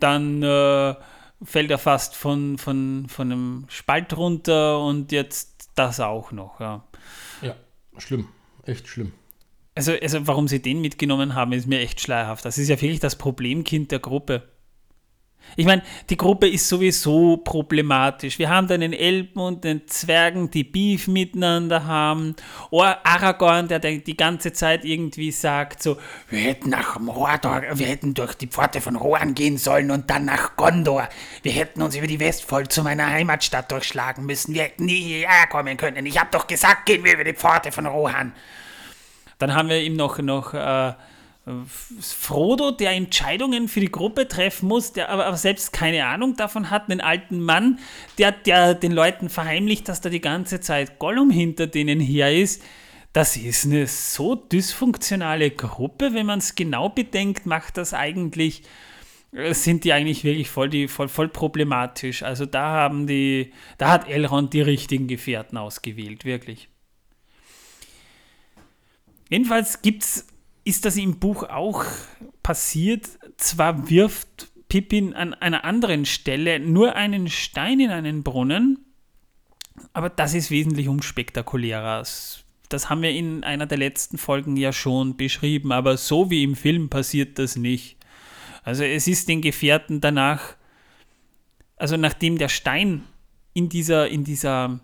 Dann 0.00 0.42
äh, 0.42 0.94
fällt 1.42 1.70
er 1.70 1.78
fast 1.78 2.16
von, 2.16 2.58
von, 2.58 3.06
von 3.08 3.32
einem 3.32 3.64
Spalt 3.68 4.16
runter 4.16 4.80
und 4.80 5.12
jetzt 5.12 5.70
das 5.74 6.00
auch 6.00 6.32
noch, 6.32 6.60
ja. 6.60 6.84
Ja, 7.42 7.54
schlimm, 7.98 8.28
echt 8.64 8.88
schlimm. 8.88 9.12
Also, 9.76 9.92
also 9.92 10.26
warum 10.26 10.48
sie 10.48 10.60
den 10.60 10.80
mitgenommen 10.80 11.34
haben, 11.34 11.52
ist 11.52 11.68
mir 11.68 11.80
echt 11.80 12.00
schleierhaft. 12.00 12.44
Das 12.44 12.58
ist 12.58 12.68
ja 12.68 12.80
wirklich 12.80 12.98
das 12.98 13.16
Problemkind 13.16 13.92
der 13.92 13.98
Gruppe. 13.98 14.48
Ich 15.54 15.66
meine, 15.66 15.82
die 16.10 16.16
Gruppe 16.16 16.48
ist 16.48 16.68
sowieso 16.68 17.36
problematisch. 17.36 18.38
Wir 18.38 18.48
haben 18.48 18.66
da 18.66 18.74
einen 18.74 18.92
Elben 18.92 19.38
und 19.38 19.64
den 19.64 19.86
Zwergen, 19.86 20.50
die 20.50 20.64
Beef 20.64 21.06
miteinander 21.06 21.86
haben. 21.86 22.34
Oder 22.70 23.06
Aragorn, 23.06 23.68
der 23.68 23.78
die 23.78 24.16
ganze 24.16 24.52
Zeit 24.52 24.84
irgendwie 24.84 25.30
sagt 25.30 25.82
so, 25.82 25.98
wir 26.30 26.40
hätten 26.40 26.70
nach 26.70 26.98
Mordor, 26.98 27.62
wir 27.74 27.86
hätten 27.86 28.14
durch 28.14 28.34
die 28.34 28.48
Pforte 28.48 28.80
von 28.80 28.96
Rohan 28.96 29.34
gehen 29.34 29.56
sollen 29.56 29.90
und 29.90 30.10
dann 30.10 30.24
nach 30.24 30.56
Gondor. 30.56 31.08
Wir 31.42 31.52
hätten 31.52 31.80
uns 31.82 31.94
über 31.96 32.06
die 32.06 32.18
Westfold 32.18 32.72
zu 32.72 32.82
meiner 32.82 33.06
Heimatstadt 33.06 33.70
durchschlagen 33.70 34.26
müssen. 34.26 34.54
Wir 34.54 34.64
hätten 34.64 34.86
nie 34.86 35.02
hierher 35.02 35.46
kommen 35.48 35.76
können. 35.76 36.06
Ich 36.06 36.18
habe 36.18 36.30
doch 36.32 36.46
gesagt, 36.46 36.86
gehen 36.86 37.04
wir 37.04 37.14
über 37.14 37.24
die 37.24 37.34
Pforte 37.34 37.70
von 37.72 37.86
Rohan. 37.86 38.32
Dann 39.38 39.54
haben 39.54 39.68
wir 39.68 39.80
ihm 39.82 39.94
noch, 39.94 40.18
noch 40.18 40.54
äh, 40.54 40.94
Frodo, 42.00 42.72
der 42.72 42.90
Entscheidungen 42.92 43.68
für 43.68 43.78
die 43.78 43.90
Gruppe 43.90 44.26
treffen 44.26 44.66
muss, 44.66 44.92
der 44.92 45.10
aber, 45.10 45.26
aber, 45.26 45.36
selbst 45.36 45.72
keine 45.72 46.04
Ahnung 46.06 46.34
davon 46.34 46.70
hat, 46.70 46.90
einen 46.90 47.00
alten 47.00 47.40
Mann, 47.40 47.78
der, 48.18 48.32
der 48.32 48.74
den 48.74 48.90
Leuten 48.90 49.28
verheimlicht, 49.28 49.88
dass 49.88 50.00
da 50.00 50.08
die 50.08 50.20
ganze 50.20 50.60
Zeit 50.60 50.98
Gollum 50.98 51.30
hinter 51.30 51.68
denen 51.68 52.00
her 52.00 52.34
ist. 52.34 52.62
Das 53.12 53.36
ist 53.36 53.64
eine 53.64 53.86
so 53.86 54.34
dysfunktionale 54.34 55.52
Gruppe, 55.52 56.14
wenn 56.14 56.26
man 56.26 56.40
es 56.40 56.56
genau 56.56 56.88
bedenkt, 56.88 57.46
macht 57.46 57.76
das 57.76 57.94
eigentlich, 57.94 58.62
äh, 59.32 59.54
sind 59.54 59.84
die 59.84 59.92
eigentlich 59.92 60.24
wirklich 60.24 60.50
voll, 60.50 60.68
die, 60.68 60.88
voll, 60.88 61.08
voll 61.08 61.28
problematisch. 61.28 62.24
Also 62.24 62.44
da 62.44 62.70
haben 62.70 63.06
die, 63.06 63.52
da 63.78 63.92
hat 63.92 64.08
Elrond 64.08 64.52
die 64.52 64.62
richtigen 64.62 65.06
Gefährten 65.06 65.58
ausgewählt, 65.58 66.24
wirklich. 66.24 66.68
Jedenfalls 69.28 69.82
gibt's, 69.82 70.26
ist 70.64 70.84
das 70.84 70.96
im 70.96 71.18
Buch 71.18 71.44
auch 71.44 71.84
passiert. 72.42 73.08
Zwar 73.36 73.88
wirft 73.90 74.48
Pippin 74.68 75.14
an 75.14 75.34
einer 75.34 75.64
anderen 75.64 76.04
Stelle 76.04 76.60
nur 76.60 76.96
einen 76.96 77.28
Stein 77.28 77.80
in 77.80 77.90
einen 77.90 78.22
Brunnen, 78.22 78.78
aber 79.92 80.10
das 80.10 80.34
ist 80.34 80.50
wesentlich 80.50 80.88
unspektakulärer. 80.88 82.04
Das 82.68 82.90
haben 82.90 83.02
wir 83.02 83.10
in 83.10 83.44
einer 83.44 83.66
der 83.66 83.78
letzten 83.78 84.18
Folgen 84.18 84.56
ja 84.56 84.72
schon 84.72 85.16
beschrieben, 85.16 85.72
aber 85.72 85.96
so 85.96 86.30
wie 86.30 86.42
im 86.42 86.56
Film 86.56 86.88
passiert 86.88 87.38
das 87.38 87.56
nicht. 87.56 87.96
Also 88.64 88.82
es 88.82 89.06
ist 89.06 89.28
den 89.28 89.42
Gefährten 89.42 90.00
danach, 90.00 90.56
also 91.76 91.96
nachdem 91.96 92.38
der 92.38 92.48
Stein 92.48 93.04
in 93.54 93.68
dieser, 93.68 94.08
in 94.08 94.24
dieser 94.24 94.80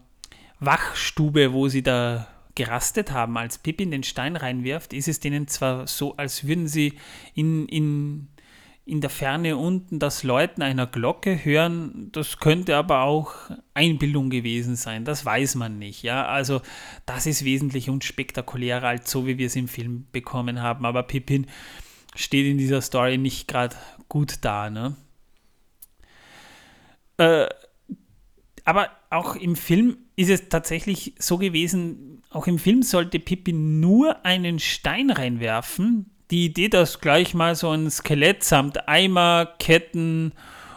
Wachstube, 0.60 1.52
wo 1.52 1.66
sie 1.68 1.82
da 1.82 2.28
gerastet 2.54 3.12
haben, 3.12 3.36
als 3.36 3.58
Pippin 3.58 3.90
den 3.90 4.02
Stein 4.02 4.36
reinwirft, 4.36 4.92
ist 4.92 5.08
es 5.08 5.20
denen 5.20 5.48
zwar 5.48 5.86
so, 5.86 6.16
als 6.16 6.46
würden 6.46 6.68
sie 6.68 6.94
in, 7.34 7.66
in, 7.68 8.28
in 8.84 9.00
der 9.00 9.10
Ferne 9.10 9.56
unten 9.56 9.98
das 9.98 10.22
Läuten 10.22 10.62
einer 10.62 10.86
Glocke 10.86 11.44
hören. 11.44 12.10
Das 12.12 12.38
könnte 12.38 12.76
aber 12.76 13.02
auch 13.02 13.34
Einbildung 13.74 14.28
gewesen 14.28 14.76
sein. 14.76 15.04
Das 15.04 15.24
weiß 15.24 15.54
man 15.54 15.78
nicht. 15.78 16.02
Ja, 16.02 16.26
also 16.26 16.60
das 17.06 17.26
ist 17.26 17.44
wesentlich 17.44 17.88
unspektakulärer 17.88 18.88
als 18.88 19.10
so, 19.10 19.26
wie 19.26 19.38
wir 19.38 19.46
es 19.46 19.56
im 19.56 19.68
Film 19.68 20.06
bekommen 20.12 20.60
haben. 20.60 20.84
Aber 20.84 21.04
Pippin 21.04 21.46
steht 22.14 22.46
in 22.46 22.58
dieser 22.58 22.82
Story 22.82 23.18
nicht 23.18 23.48
gerade 23.48 23.76
gut 24.08 24.38
da. 24.42 24.68
Ne? 24.68 24.96
Äh, 27.16 27.46
aber 28.64 28.90
auch 29.10 29.36
im 29.36 29.56
Film 29.56 29.98
ist 30.16 30.30
es 30.30 30.48
tatsächlich 30.48 31.14
so 31.18 31.38
gewesen, 31.38 32.11
auch 32.32 32.46
im 32.46 32.58
Film 32.58 32.82
sollte 32.82 33.18
Pippi 33.18 33.52
nur 33.52 34.24
einen 34.24 34.58
Stein 34.58 35.10
reinwerfen. 35.10 36.10
Die 36.30 36.46
Idee, 36.46 36.68
dass 36.68 37.00
gleich 37.00 37.34
mal 37.34 37.54
so 37.54 37.70
ein 37.70 37.90
Skelett 37.90 38.42
samt 38.42 38.88
Eimer, 38.88 39.54
Ketten 39.58 40.32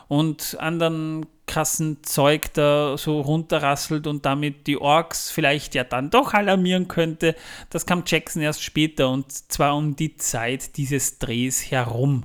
und 0.08 0.58
anderen 0.60 1.26
krassen 1.48 2.04
Zeug 2.04 2.54
da 2.54 2.98
so 2.98 3.22
runterrasselt 3.22 4.08
und 4.08 4.26
damit 4.26 4.68
die 4.68 4.78
Orks 4.78 5.30
vielleicht 5.30 5.76
ja 5.76 5.84
dann 5.84 6.10
doch 6.10 6.34
alarmieren 6.34 6.88
könnte, 6.88 7.36
das 7.70 7.86
kam 7.86 8.04
Jackson 8.06 8.42
erst 8.42 8.64
später 8.64 9.10
und 9.10 9.32
zwar 9.32 9.76
um 9.76 9.96
die 9.96 10.16
Zeit 10.16 10.78
dieses 10.78 11.20
Drehs 11.20 11.72
herum. 11.72 12.24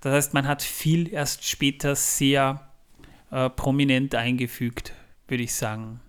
Das 0.00 0.12
heißt, 0.12 0.34
man 0.34 0.48
hat 0.48 0.62
viel 0.62 1.12
erst 1.12 1.44
später 1.46 1.94
sehr 1.94 2.68
äh, 3.30 3.48
prominent 3.50 4.14
eingefügt, 4.14 4.92
würde 5.28 5.44
ich 5.44 5.54
sagen. 5.54 6.00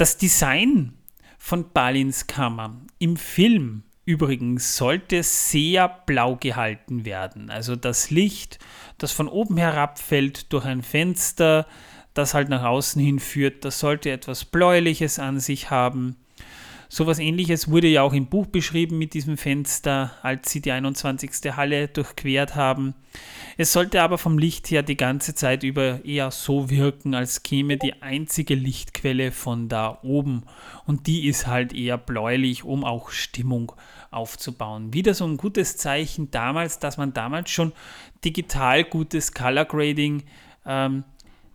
Das 0.00 0.16
Design 0.16 0.94
von 1.36 1.72
Balins 1.74 2.26
Kammer 2.26 2.74
im 2.98 3.18
Film 3.18 3.82
übrigens 4.06 4.78
sollte 4.78 5.22
sehr 5.22 5.90
blau 6.06 6.36
gehalten 6.36 7.04
werden. 7.04 7.50
Also 7.50 7.76
das 7.76 8.08
Licht, 8.08 8.58
das 8.96 9.12
von 9.12 9.28
oben 9.28 9.58
herabfällt 9.58 10.54
durch 10.54 10.64
ein 10.64 10.80
Fenster, 10.80 11.66
das 12.14 12.32
halt 12.32 12.48
nach 12.48 12.64
außen 12.64 13.02
hin 13.02 13.18
führt, 13.18 13.62
das 13.66 13.78
sollte 13.78 14.10
etwas 14.10 14.46
Bläuliches 14.46 15.18
an 15.18 15.38
sich 15.38 15.68
haben. 15.68 16.16
Sowas 16.92 17.20
ähnliches 17.20 17.70
wurde 17.70 17.86
ja 17.86 18.02
auch 18.02 18.12
im 18.12 18.26
Buch 18.26 18.48
beschrieben 18.48 18.98
mit 18.98 19.14
diesem 19.14 19.36
Fenster, 19.36 20.10
als 20.22 20.50
sie 20.50 20.60
die 20.60 20.72
21. 20.72 21.30
Halle 21.56 21.86
durchquert 21.86 22.56
haben. 22.56 22.94
Es 23.56 23.72
sollte 23.72 24.02
aber 24.02 24.18
vom 24.18 24.38
Licht 24.38 24.72
her 24.72 24.82
die 24.82 24.96
ganze 24.96 25.36
Zeit 25.36 25.62
über 25.62 26.04
eher 26.04 26.32
so 26.32 26.68
wirken, 26.68 27.14
als 27.14 27.44
käme 27.44 27.76
die 27.76 28.02
einzige 28.02 28.56
Lichtquelle 28.56 29.30
von 29.30 29.68
da 29.68 30.00
oben. 30.02 30.42
Und 30.84 31.06
die 31.06 31.28
ist 31.28 31.46
halt 31.46 31.72
eher 31.72 31.96
bläulich, 31.96 32.64
um 32.64 32.84
auch 32.84 33.10
Stimmung 33.10 33.70
aufzubauen. 34.10 34.92
Wieder 34.92 35.14
so 35.14 35.24
ein 35.26 35.36
gutes 35.36 35.76
Zeichen 35.76 36.32
damals, 36.32 36.80
dass 36.80 36.96
man 36.96 37.12
damals 37.12 37.50
schon 37.50 37.72
digital 38.24 38.82
gutes 38.82 39.32
Color 39.32 39.66
Grading 39.66 40.24
ähm, 40.66 41.04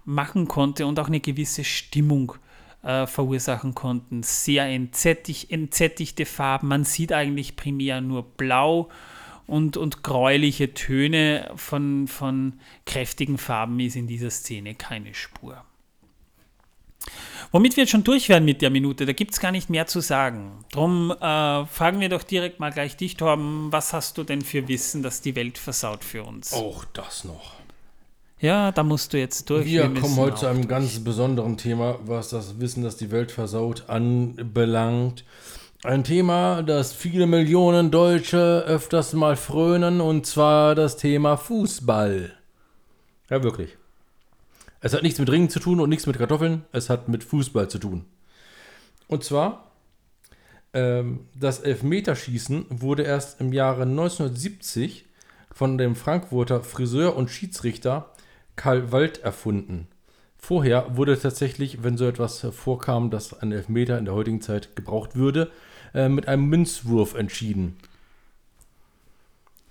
machen 0.05 0.47
konnte 0.47 0.85
und 0.85 0.97
auch 0.97 1.07
eine 1.07 1.19
gewisse 1.19 1.65
Stimmung 1.65 2.35
äh, 2.85 3.07
verursachen 3.07 3.75
konnten. 3.75 4.23
Sehr 4.23 4.65
entsättig, 4.65 5.51
entsättigte 5.51 6.25
Farben. 6.25 6.67
Man 6.67 6.83
sieht 6.83 7.11
eigentlich 7.11 7.55
primär 7.55 7.99
nur 7.99 8.23
blau 8.23 8.89
und, 9.47 9.75
und 9.75 10.03
gräuliche 10.03 10.73
Töne 10.73 11.51
von, 11.55 12.07
von 12.07 12.59
kräftigen 12.85 13.37
Farben 13.37 13.79
ist 13.79 13.95
in 13.95 14.07
dieser 14.07 14.29
Szene 14.29 14.75
keine 14.75 15.13
Spur. 15.13 15.63
Womit 17.51 17.75
wir 17.75 17.83
jetzt 17.83 17.91
schon 17.91 18.03
durch 18.03 18.29
werden 18.29 18.45
mit 18.45 18.61
der 18.61 18.69
Minute, 18.69 19.05
da 19.05 19.13
gibt 19.13 19.33
es 19.33 19.39
gar 19.39 19.51
nicht 19.51 19.69
mehr 19.69 19.85
zu 19.87 19.99
sagen. 19.99 20.65
Drum 20.71 21.11
äh, 21.11 21.65
fragen 21.65 21.99
wir 21.99 22.09
doch 22.09 22.23
direkt 22.23 22.59
mal 22.59 22.71
gleich 22.71 22.97
dich, 22.97 23.15
Torben, 23.17 23.71
was 23.71 23.93
hast 23.93 24.17
du 24.17 24.23
denn 24.23 24.41
für 24.41 24.67
Wissen, 24.67 25.03
dass 25.03 25.21
die 25.21 25.35
Welt 25.35 25.57
versaut 25.57 26.03
für 26.03 26.23
uns? 26.23 26.53
Auch 26.53 26.85
das 26.85 27.23
noch. 27.23 27.53
Ja, 28.45 28.71
da 28.71 28.83
musst 28.83 29.11
du 29.11 29.17
jetzt 29.17 29.49
durch. 29.49 29.65
Wir, 29.65 29.91
wir 29.91 29.99
kommen 29.99 30.17
heute 30.17 30.35
zu 30.35 30.45
einem 30.45 30.57
durch. 30.57 30.69
ganz 30.69 31.03
besonderen 31.03 31.57
Thema, 31.57 31.97
was 32.05 32.29
das 32.29 32.59
Wissen, 32.59 32.83
dass 32.83 32.95
die 32.95 33.09
Welt 33.09 33.31
versaut, 33.31 33.85
anbelangt. 33.87 35.25
Ein 35.83 36.03
Thema, 36.03 36.61
das 36.61 36.93
viele 36.93 37.25
Millionen 37.25 37.89
Deutsche 37.89 38.63
öfters 38.67 39.13
mal 39.13 39.35
frönen, 39.35 39.99
und 39.99 40.27
zwar 40.27 40.75
das 40.75 40.95
Thema 40.95 41.37
Fußball. 41.37 42.33
Ja, 43.31 43.41
wirklich. 43.41 43.77
Es 44.79 44.93
hat 44.93 45.01
nichts 45.01 45.17
mit 45.17 45.31
Ringen 45.31 45.49
zu 45.49 45.59
tun 45.59 45.79
und 45.79 45.89
nichts 45.89 46.05
mit 46.05 46.19
Kartoffeln, 46.19 46.65
es 46.71 46.91
hat 46.91 47.07
mit 47.07 47.23
Fußball 47.23 47.67
zu 47.67 47.79
tun. 47.79 48.05
Und 49.07 49.23
zwar, 49.23 49.71
ähm, 50.71 51.21
das 51.33 51.61
Elfmeterschießen 51.61 52.67
wurde 52.69 53.01
erst 53.01 53.41
im 53.41 53.53
Jahre 53.53 53.87
1970 53.87 55.05
von 55.51 55.79
dem 55.79 55.95
Frankfurter 55.95 56.61
Friseur 56.61 57.15
und 57.15 57.31
Schiedsrichter 57.31 58.11
Karl 58.55 58.91
Wald 58.91 59.19
erfunden. 59.19 59.88
Vorher 60.38 60.95
wurde 60.95 61.19
tatsächlich, 61.19 61.83
wenn 61.83 61.97
so 61.97 62.05
etwas 62.05 62.45
vorkam, 62.51 63.09
dass 63.09 63.39
ein 63.39 63.51
Elfmeter 63.51 63.97
in 63.97 64.05
der 64.05 64.13
heutigen 64.13 64.41
Zeit 64.41 64.75
gebraucht 64.75 65.15
würde, 65.15 65.51
äh, 65.93 66.07
mit 66.07 66.27
einem 66.27 66.45
Münzwurf 66.45 67.15
entschieden. 67.15 67.77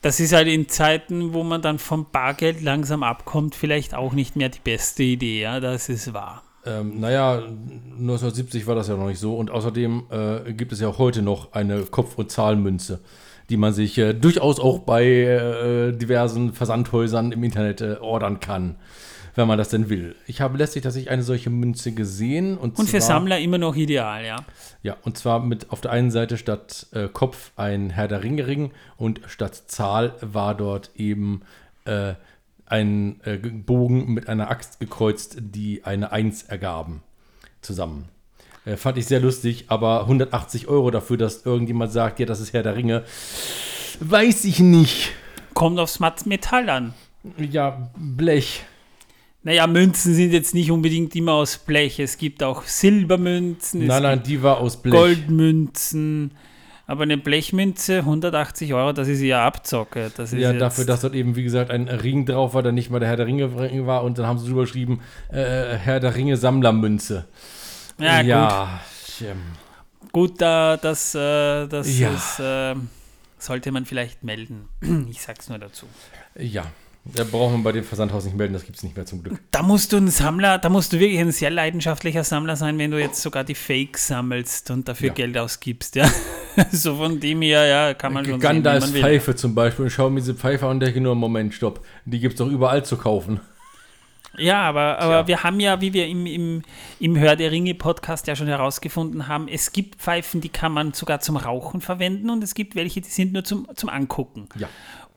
Das 0.01 0.21
ist 0.21 0.33
halt 0.35 0.49
in 0.49 0.69
Zeiten, 0.69 1.33
wo 1.33 1.45
man 1.45 1.63
dann 1.63 1.79
vom 1.79 2.07
Bargeld 2.11 2.61
langsam 2.61 3.03
abkommt, 3.03 3.55
vielleicht 3.55 3.95
auch 3.95 4.13
nicht 4.13 4.37
mehr 4.37 4.51
die 4.51 4.61
beste 4.63 5.03
Idee, 5.03 5.41
ja, 5.41 5.61
das 5.61 5.89
ist 5.89 6.13
wahr. 6.13 6.43
Ähm, 6.67 7.01
naja, 7.01 7.37
1970 7.37 8.67
war 8.67 8.75
das 8.75 8.89
ja 8.89 8.97
noch 8.97 9.07
nicht 9.07 9.19
so 9.19 9.37
und 9.37 9.51
außerdem 9.51 10.05
äh, 10.11 10.53
gibt 10.55 10.73
es 10.73 10.81
ja 10.81 10.89
auch 10.89 10.99
heute 10.99 11.23
noch 11.23 11.53
eine 11.53 11.83
Kopf- 11.85 12.19
und 12.19 12.31
Zahlmünze. 12.31 13.01
Die 13.51 13.57
man 13.57 13.73
sich 13.73 13.99
äh, 13.99 14.13
durchaus 14.15 14.59
auch 14.61 14.81
bei 14.81 15.05
äh, 15.05 15.93
diversen 15.93 16.53
Versandhäusern 16.53 17.33
im 17.33 17.45
Internet 17.45 17.81
äh, 17.81 17.97
ordern 18.01 18.41
kann, 18.41 18.77
wenn 19.35 19.47
man 19.49 19.59
das 19.59 19.69
denn 19.69 19.89
will. 19.91 20.15
Ich 20.27 20.41
habe 20.41 20.57
letztlich 20.59 20.83
tatsächlich 20.85 21.11
eine 21.11 21.23
solche 21.23 21.51
Münze 21.51 21.93
gesehen. 21.93 22.57
Und, 22.57 22.79
Und 22.79 22.87
für 22.87 22.99
zwar- 22.99 23.17
Sammler 23.17 23.39
immer 23.41 23.59
noch 23.59 23.77
ideal, 23.77 24.25
ja. 24.25 24.37
Ja, 24.83 24.97
und 25.03 25.19
zwar 25.19 25.41
mit 25.41 25.71
auf 25.73 25.81
der 25.81 25.91
einen 25.91 26.11
Seite 26.11 26.39
statt 26.39 26.87
äh, 26.93 27.09
Kopf 27.09 27.53
ein 27.57 27.91
Herr 27.91 28.09
der 28.09 28.23
Ringe 28.23 28.47
Ring 28.47 28.71
und 28.97 29.21
statt 29.27 29.55
Zahl 29.67 30.15
war 30.21 30.55
dort 30.55 30.91
eben 30.97 31.43
äh, 31.85 32.15
ein 32.67 33.21
äh, 33.25 33.37
Bogen 33.37 34.13
mit 34.15 34.29
einer 34.29 34.51
Axt 34.51 34.81
gekreuzt, 34.81 35.37
die 35.41 35.85
eine 35.85 36.13
Eins 36.13 36.43
ergaben. 36.45 37.03
Zusammen. 37.61 38.09
Äh, 38.65 38.77
fand 38.77 38.99
ich 38.99 39.07
sehr 39.07 39.21
lustig, 39.21 39.67
aber 39.69 40.01
180 40.03 40.69
Euro 40.69 40.91
dafür, 40.91 41.17
dass 41.17 41.45
irgendjemand 41.45 41.93
sagt, 41.93 42.21
ja, 42.21 42.27
das 42.27 42.41
ist 42.41 42.53
Herr 42.53 42.63
der 42.63 42.77
Ringe, 42.77 43.05
weiß 44.01 44.45
ich 44.45 44.61
nicht. 44.61 45.13
Kommt 45.53 45.79
aufs 45.79 46.01
Metall 46.25 46.69
an. 46.69 46.95
Ja, 47.39 47.91
Blech. 47.97 48.63
Naja, 49.43 49.67
Münzen 49.67 50.15
sind 50.15 50.33
jetzt 50.33 50.55
nicht 50.55 50.71
unbedingt 50.71 51.15
immer 51.15 51.33
aus 51.35 51.59
Blech. 51.59 51.99
Es 52.01 52.17
gibt 52.17 52.43
auch 52.43 52.63
Silbermünzen, 52.63 53.87
Nein, 53.87 54.03
nein, 54.03 54.23
die 54.23 54.43
war 54.43 54.59
aus 54.59 54.81
Blech. 54.81 54.95
Goldmünzen. 54.95 56.33
Aber 56.87 57.05
eine 57.05 57.17
Blechmünze, 57.17 57.99
180 57.99 58.75
Euro, 58.75 58.93
das 58.93 59.09
ist 59.09 59.21
ja 59.23 59.47
Abzocke. 59.47 60.11
Das 60.17 60.33
ist 60.33 60.41
Ja, 60.41 60.53
dafür, 60.53 60.85
dass 60.85 61.01
dort 61.01 61.15
eben, 61.15 61.35
wie 61.37 61.43
gesagt, 61.43 61.71
ein 61.71 61.89
Ring 61.89 62.27
drauf 62.27 62.53
war, 62.55 62.63
der 62.63 62.73
nicht 62.73 62.91
mal 62.91 63.01
der 63.01 63.09
Herr 63.09 63.17
der 63.17 63.27
Ringe 63.27 63.59
Ring 63.59 63.87
war 63.87 64.05
und 64.05 64.19
dann 64.19 64.27
haben 64.27 64.39
sie 64.39 64.47
drüber 64.49 64.63
geschrieben, 64.63 65.01
äh, 65.31 65.77
Herr 65.77 66.01
der 66.01 66.15
Ringe 66.15 66.37
Sammlermünze. 66.37 67.27
Ja, 67.99 68.21
gut. 68.21 68.29
ja. 68.29 68.81
tja. 69.19 69.33
Gut, 70.13 70.41
da, 70.41 70.77
das, 70.77 71.15
äh, 71.15 71.67
das 71.67 71.99
Ja. 71.99 72.11
ist, 72.11 72.39
äh, 72.41 72.75
sollte 73.39 73.73
man 73.73 73.85
vielleicht 73.85 74.23
melden. 74.25 74.69
Ich 75.11 75.21
sag's 75.23 75.49
nur 75.49 75.59
dazu. 75.59 75.87
Ja. 76.39 76.65
Da 77.07 77.23
braucht 77.23 77.53
man 77.53 77.63
bei 77.63 77.73
dem 77.73 77.85
Versandhaus 77.85 78.25
nicht 78.25 78.35
melden, 78.35 78.55
das 78.55 78.65
gibt 78.65 78.79
es 78.79 78.83
nicht 78.83 78.97
mehr 78.97 79.05
zum 79.05 79.23
Glück. 79.23 79.39
Da 79.51 79.63
musst 79.63 79.93
du 79.93 79.99
ein 79.99 80.09
Sammler, 80.09 80.57
da 80.57 80.71
musst 80.71 80.91
du 80.95 80.99
wirklich 80.99 81.21
ein 81.21 81.33
sehr 81.33 81.51
leidenschaftlicher 81.51 82.25
Sammler 82.25 82.57
sein, 82.57 82.79
wenn 82.79 82.91
du 82.91 82.99
jetzt 82.99 83.21
sogar 83.21 83.45
die 83.45 83.55
Fakes 83.55 84.07
sammelst 84.07 84.71
und 84.71 84.89
dafür 84.89 85.09
Ja. 85.09 85.13
Geld 85.15 85.37
ausgibst, 85.37 85.97
ja. 85.97 86.09
so 86.73 86.97
von 86.97 87.21
dem 87.21 87.43
her, 87.43 87.67
ja, 87.67 87.93
kann 87.93 88.15
man 88.15 88.25
schon 88.25 88.35
sehen, 88.35 88.41
Gandalfs 88.41 88.87
man 88.87 88.95
will. 88.95 89.03
Pfeife 89.03 89.37
zum 89.37 89.55
Beispiel 89.55 89.85
und 89.85 89.91
schau 89.91 90.09
mir 90.09 90.21
diese 90.21 90.35
Pfeife 90.35 90.65
an 90.65 90.73
und 90.73 90.81
denke 90.81 90.99
nur, 91.03 91.15
Moment, 91.15 91.53
stopp. 91.53 91.85
Die 92.07 92.21
gibt 92.21 92.35
es 92.35 92.39
doch 92.39 92.49
überall 92.49 92.87
zu 92.87 92.97
kaufen. 92.97 93.39
Ja, 94.39 94.63
aber, 94.63 94.99
aber 94.99 95.15
Tja. 95.15 95.29
wir 95.29 95.43
haben 95.45 95.61
ja, 95.61 95.81
wie 95.81 95.93
wir 95.93 96.07
im, 96.07 96.27
im, 96.27 96.63
im 97.01 97.19
Hör 97.19 97.37
der 97.37 97.51
Ringe 97.51 97.75
Podcast 97.75 98.27
ja 98.27 98.37
schon 98.37 98.47
herausgefunden 98.47 99.29
haben, 99.29 99.49
es 99.49 99.73
gibt 99.73 100.01
Pfeifen, 100.01 100.41
die 100.41 100.49
kann 100.49 100.73
man 100.73 100.93
sogar 100.93 101.21
zum 101.21 101.37
Rauchen 101.37 101.81
verwenden 101.81 102.31
und 102.31 102.43
es 102.43 102.55
gibt 102.55 102.75
welche, 102.75 103.01
die 103.01 103.11
sind 103.11 103.33
nur 103.33 103.45
zum, 103.45 103.69
zum 103.75 103.89
Angucken. 103.89 104.49
Ja. 104.57 104.69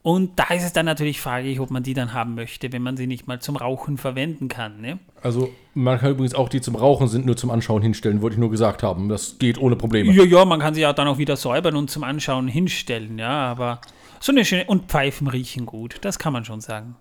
Und 0.07 0.39
da 0.39 0.53
ist 0.53 0.63
es 0.63 0.71
dann 0.71 0.86
natürlich 0.86 1.19
fraglich, 1.19 1.59
ob 1.59 1.69
man 1.69 1.83
die 1.83 1.93
dann 1.93 2.13
haben 2.13 2.33
möchte, 2.33 2.71
wenn 2.71 2.81
man 2.81 2.95
sie 2.95 3.07
nicht 3.07 3.27
mal 3.27 3.41
zum 3.41 3.57
Rauchen 3.57 3.97
verwenden 3.97 4.47
kann. 4.47 4.79
Ne? 4.79 5.00
Also, 5.21 5.50
man 5.74 6.00
kann 6.00 6.12
übrigens 6.12 6.33
auch 6.33 6.47
die 6.47 6.62
zum 6.62 6.77
Rauchen 6.77 7.09
sind, 7.09 7.25
nur 7.25 7.36
zum 7.36 7.51
Anschauen 7.51 7.81
hinstellen, 7.81 8.21
wollte 8.21 8.36
ich 8.36 8.39
nur 8.39 8.50
gesagt 8.50 8.83
haben. 8.83 9.09
Das 9.09 9.38
geht 9.38 9.57
ohne 9.57 9.75
Probleme. 9.75 10.13
Ja, 10.13 10.24
ja, 10.24 10.45
man 10.45 10.62
kann 10.62 10.74
sie 10.74 10.79
ja 10.81 10.93
dann 10.93 11.09
auch 11.09 11.17
wieder 11.17 11.36
säubern 11.36 11.75
und 11.75 11.89
zum 11.89 12.05
Anschauen 12.05 12.47
hinstellen, 12.47 13.19
ja, 13.19 13.51
aber 13.51 13.81
so 14.21 14.31
eine 14.31 14.45
schöne. 14.45 14.63
Und 14.65 14.86
Pfeifen 14.86 15.27
riechen 15.27 15.65
gut, 15.65 15.97
das 16.01 16.19
kann 16.19 16.31
man 16.31 16.45
schon 16.45 16.62
sagen. 16.62 16.95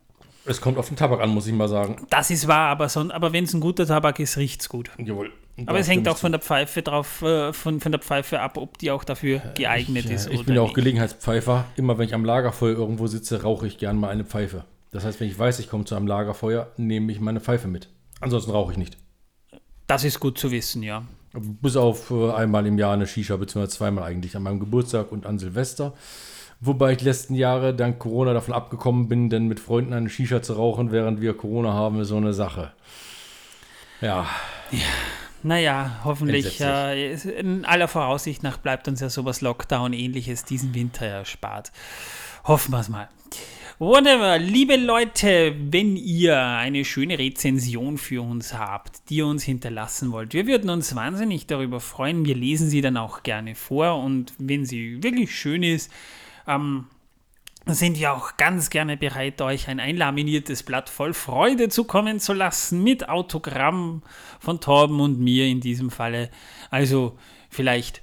Es 0.46 0.60
kommt 0.60 0.78
auf 0.78 0.88
den 0.88 0.96
Tabak 0.96 1.20
an, 1.20 1.30
muss 1.30 1.46
ich 1.46 1.52
mal 1.52 1.68
sagen. 1.68 2.06
Das 2.10 2.30
ist 2.30 2.46
wahr, 2.46 2.68
aber, 2.68 2.88
aber 3.14 3.32
wenn 3.32 3.44
es 3.44 3.54
ein 3.54 3.60
guter 3.60 3.86
Tabak 3.86 4.18
ist, 4.20 4.36
riecht 4.36 4.60
es 4.60 4.68
gut. 4.68 4.90
Jawohl. 4.98 5.32
Aber 5.64 5.78
es 5.78 5.88
hängt 5.88 6.06
auch 6.08 6.18
von 6.18 6.32
der 6.32 6.40
Pfeife 6.40 6.82
drauf, 6.82 7.22
äh, 7.22 7.52
von, 7.52 7.80
von 7.80 7.90
der 7.90 8.00
Pfeife 8.00 8.40
ab, 8.40 8.58
ob 8.58 8.76
die 8.78 8.90
auch 8.90 9.04
dafür 9.04 9.38
geeignet 9.56 10.04
ich, 10.04 10.10
ist 10.10 10.26
äh, 10.26 10.30
Ich 10.32 10.38
oder 10.40 10.46
bin 10.46 10.54
ja 10.56 10.60
auch 10.60 10.66
nicht. 10.66 10.74
Gelegenheitspfeifer. 10.74 11.64
Immer 11.76 11.96
wenn 11.96 12.06
ich 12.06 12.14
am 12.14 12.24
Lagerfeuer 12.24 12.76
irgendwo 12.76 13.06
sitze, 13.06 13.42
rauche 13.42 13.66
ich 13.66 13.78
gern 13.78 13.96
mal 13.96 14.10
eine 14.10 14.24
Pfeife. 14.24 14.64
Das 14.92 15.04
heißt, 15.04 15.18
wenn 15.20 15.28
ich 15.28 15.38
weiß, 15.38 15.58
ich 15.58 15.70
komme 15.70 15.84
zu 15.84 15.94
einem 15.94 16.06
Lagerfeuer, 16.06 16.72
nehme 16.76 17.10
ich 17.10 17.20
meine 17.20 17.40
Pfeife 17.40 17.68
mit. 17.68 17.88
Ansonsten 18.20 18.50
rauche 18.50 18.72
ich 18.72 18.78
nicht. 18.78 18.98
Das 19.86 20.04
ist 20.04 20.20
gut 20.20 20.38
zu 20.38 20.50
wissen, 20.50 20.82
ja. 20.82 21.04
Bis 21.32 21.76
auf 21.76 22.10
äh, 22.10 22.32
einmal 22.32 22.66
im 22.66 22.78
Jahr 22.78 22.94
eine 22.94 23.06
Shisha, 23.06 23.36
beziehungsweise 23.36 23.76
zweimal 23.76 24.04
eigentlich, 24.04 24.36
an 24.36 24.42
meinem 24.42 24.60
Geburtstag 24.60 25.10
und 25.10 25.26
an 25.26 25.38
Silvester. 25.38 25.94
Wobei 26.60 26.92
ich 26.92 26.98
die 26.98 27.04
letzten 27.04 27.34
Jahre 27.34 27.74
dank 27.74 27.98
Corona 27.98 28.32
davon 28.32 28.54
abgekommen 28.54 29.08
bin, 29.08 29.28
denn 29.28 29.46
mit 29.46 29.60
Freunden 29.60 29.92
eine 29.92 30.08
Shisha 30.08 30.42
zu 30.42 30.54
rauchen, 30.54 30.90
während 30.90 31.20
wir 31.20 31.36
Corona 31.36 31.72
haben, 31.72 32.00
ist 32.00 32.08
so 32.08 32.16
eine 32.16 32.32
Sache. 32.32 32.72
Ja, 34.00 34.26
Naja, 35.42 36.00
hoffentlich, 36.04 36.60
äh, 36.60 37.12
in 37.12 37.64
aller 37.64 37.86
Voraussicht 37.86 38.42
nach 38.42 38.56
bleibt 38.56 38.88
uns 38.88 39.00
ja 39.00 39.08
sowas 39.08 39.42
Lockdown-ähnliches 39.42 40.44
diesen 40.44 40.74
Winter 40.74 41.06
erspart. 41.06 41.70
Hoffen 42.44 42.72
wir 42.72 42.80
es 42.80 42.88
mal. 42.88 43.08
Whatever, 43.78 44.38
liebe 44.38 44.76
Leute, 44.76 45.54
wenn 45.70 45.96
ihr 45.96 46.36
eine 46.40 46.84
schöne 46.84 47.18
Rezension 47.18 47.98
für 47.98 48.22
uns 48.22 48.54
habt, 48.54 49.08
die 49.08 49.18
ihr 49.18 49.26
uns 49.26 49.44
hinterlassen 49.44 50.10
wollt, 50.12 50.32
wir 50.32 50.46
würden 50.46 50.70
uns 50.70 50.96
wahnsinnig 50.96 51.46
darüber 51.46 51.78
freuen. 51.78 52.24
Wir 52.24 52.34
lesen 52.34 52.68
sie 52.68 52.80
dann 52.80 52.96
auch 52.96 53.22
gerne 53.22 53.54
vor 53.54 54.02
und 54.02 54.32
wenn 54.38 54.64
sie 54.64 55.02
wirklich 55.02 55.32
schön 55.32 55.62
ist, 55.62 55.92
ähm, 56.46 56.86
sind 57.66 57.98
wir 57.98 58.12
auch 58.12 58.36
ganz 58.36 58.70
gerne 58.70 58.96
bereit, 58.96 59.42
euch 59.42 59.68
ein 59.68 59.80
einlaminiertes 59.80 60.62
Blatt 60.62 60.88
voll 60.88 61.14
Freude 61.14 61.68
zukommen 61.68 62.20
zu 62.20 62.32
lassen 62.32 62.82
mit 62.84 63.08
Autogramm 63.08 64.02
von 64.38 64.60
Torben 64.60 65.00
und 65.00 65.18
mir 65.18 65.46
in 65.46 65.60
diesem 65.60 65.90
Falle. 65.90 66.30
Also 66.70 67.18
vielleicht 67.50 68.02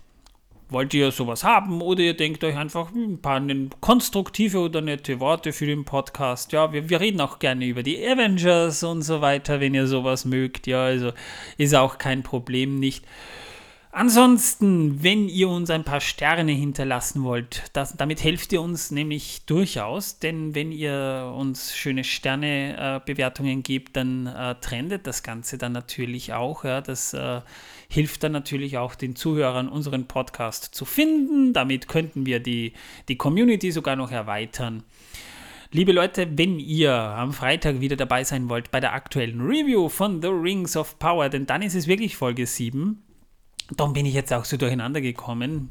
wollt 0.69 0.93
ihr 0.93 1.11
sowas 1.11 1.43
haben 1.45 1.81
oder 1.81 2.01
ihr 2.01 2.15
denkt 2.15 2.43
euch 2.43 2.57
einfach 2.57 2.91
ein 2.91 3.21
paar 3.21 3.39
ne- 3.39 3.69
konstruktive 3.79 4.59
oder 4.59 4.81
nette 4.81 5.19
Worte 5.19 5.53
für 5.53 5.67
den 5.67 5.85
Podcast. 5.85 6.51
Ja, 6.51 6.73
wir, 6.73 6.89
wir 6.89 6.99
reden 6.99 7.21
auch 7.21 7.39
gerne 7.39 7.65
über 7.65 7.83
die 7.83 8.05
Avengers 8.05 8.83
und 8.83 9.03
so 9.03 9.21
weiter, 9.21 9.61
wenn 9.61 9.73
ihr 9.73 9.87
sowas 9.87 10.25
mögt. 10.25 10.67
Ja, 10.67 10.83
also 10.83 11.13
ist 11.57 11.75
auch 11.75 11.99
kein 11.99 12.23
Problem 12.23 12.79
nicht. 12.79 13.05
Ansonsten, 13.95 15.03
wenn 15.03 15.29
ihr 15.29 15.47
uns 15.49 15.69
ein 15.69 15.83
paar 15.83 16.01
Sterne 16.01 16.51
hinterlassen 16.51 17.23
wollt, 17.23 17.65
das, 17.73 17.95
damit 17.95 18.23
helft 18.23 18.51
ihr 18.51 18.59
uns 18.59 18.89
nämlich 18.89 19.45
durchaus, 19.45 20.17
denn 20.17 20.55
wenn 20.55 20.71
ihr 20.71 21.31
uns 21.37 21.75
schöne 21.75 22.03
Sternebewertungen 22.03 23.61
gebt, 23.61 23.95
dann 23.95 24.25
äh, 24.25 24.55
trendet 24.55 25.05
das 25.05 25.21
Ganze 25.21 25.59
dann 25.59 25.73
natürlich 25.73 26.33
auch. 26.33 26.63
Ja, 26.63 26.81
das 26.81 27.13
äh, 27.13 27.41
hilft 27.87 28.23
dann 28.23 28.31
natürlich 28.31 28.79
auch 28.79 28.95
den 28.95 29.15
Zuhörern, 29.15 29.69
unseren 29.69 30.07
Podcast 30.07 30.73
zu 30.73 30.85
finden. 30.85 31.53
Damit 31.53 31.87
könnten 31.87 32.25
wir 32.25 32.39
die, 32.39 32.73
die 33.09 33.15
Community 33.15 33.71
sogar 33.71 33.95
noch 33.95 34.09
erweitern. 34.09 34.81
Liebe 35.71 35.91
Leute, 35.91 36.27
wenn 36.35 36.57
ihr 36.57 36.95
am 36.95 37.31
Freitag 37.31 37.79
wieder 37.79 37.95
dabei 37.95 38.23
sein 38.23 38.49
wollt 38.49 38.71
bei 38.71 38.79
der 38.79 38.93
aktuellen 38.93 39.39
Review 39.39 39.87
von 39.87 40.19
The 40.19 40.29
Rings 40.29 40.75
of 40.75 40.97
Power, 40.97 41.29
denn 41.29 41.45
dann 41.45 41.61
ist 41.61 41.75
es 41.75 41.85
wirklich 41.85 42.17
Folge 42.17 42.47
7. 42.47 43.03
Darum 43.77 43.93
bin 43.93 44.05
ich 44.05 44.13
jetzt 44.13 44.33
auch 44.33 44.45
so 44.45 44.57
durcheinander 44.57 45.01
gekommen. 45.01 45.69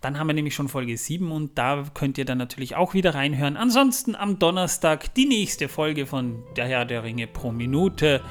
Dann 0.00 0.18
haben 0.18 0.28
wir 0.28 0.34
nämlich 0.34 0.54
schon 0.54 0.68
Folge 0.68 0.96
7 0.96 1.30
und 1.32 1.58
da 1.58 1.84
könnt 1.94 2.18
ihr 2.18 2.24
dann 2.24 2.38
natürlich 2.38 2.76
auch 2.76 2.94
wieder 2.94 3.14
reinhören. 3.14 3.56
Ansonsten 3.56 4.14
am 4.14 4.38
Donnerstag 4.38 5.14
die 5.14 5.26
nächste 5.26 5.68
Folge 5.68 6.06
von 6.06 6.42
Der 6.56 6.66
Herr 6.66 6.84
der 6.84 7.02
Ringe 7.02 7.26
pro 7.26 7.50
Minute. 7.50 8.22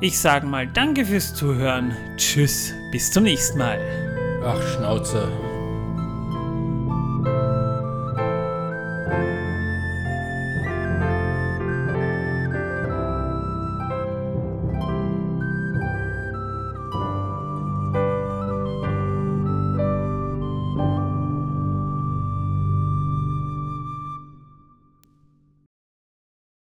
Ich 0.00 0.18
sage 0.18 0.46
mal 0.46 0.66
danke 0.66 1.04
fürs 1.04 1.34
Zuhören. 1.34 1.94
Tschüss, 2.16 2.72
bis 2.90 3.10
zum 3.10 3.24
nächsten 3.24 3.58
Mal. 3.58 3.78
ach, 4.42 4.62
Schnauze. 4.74 5.49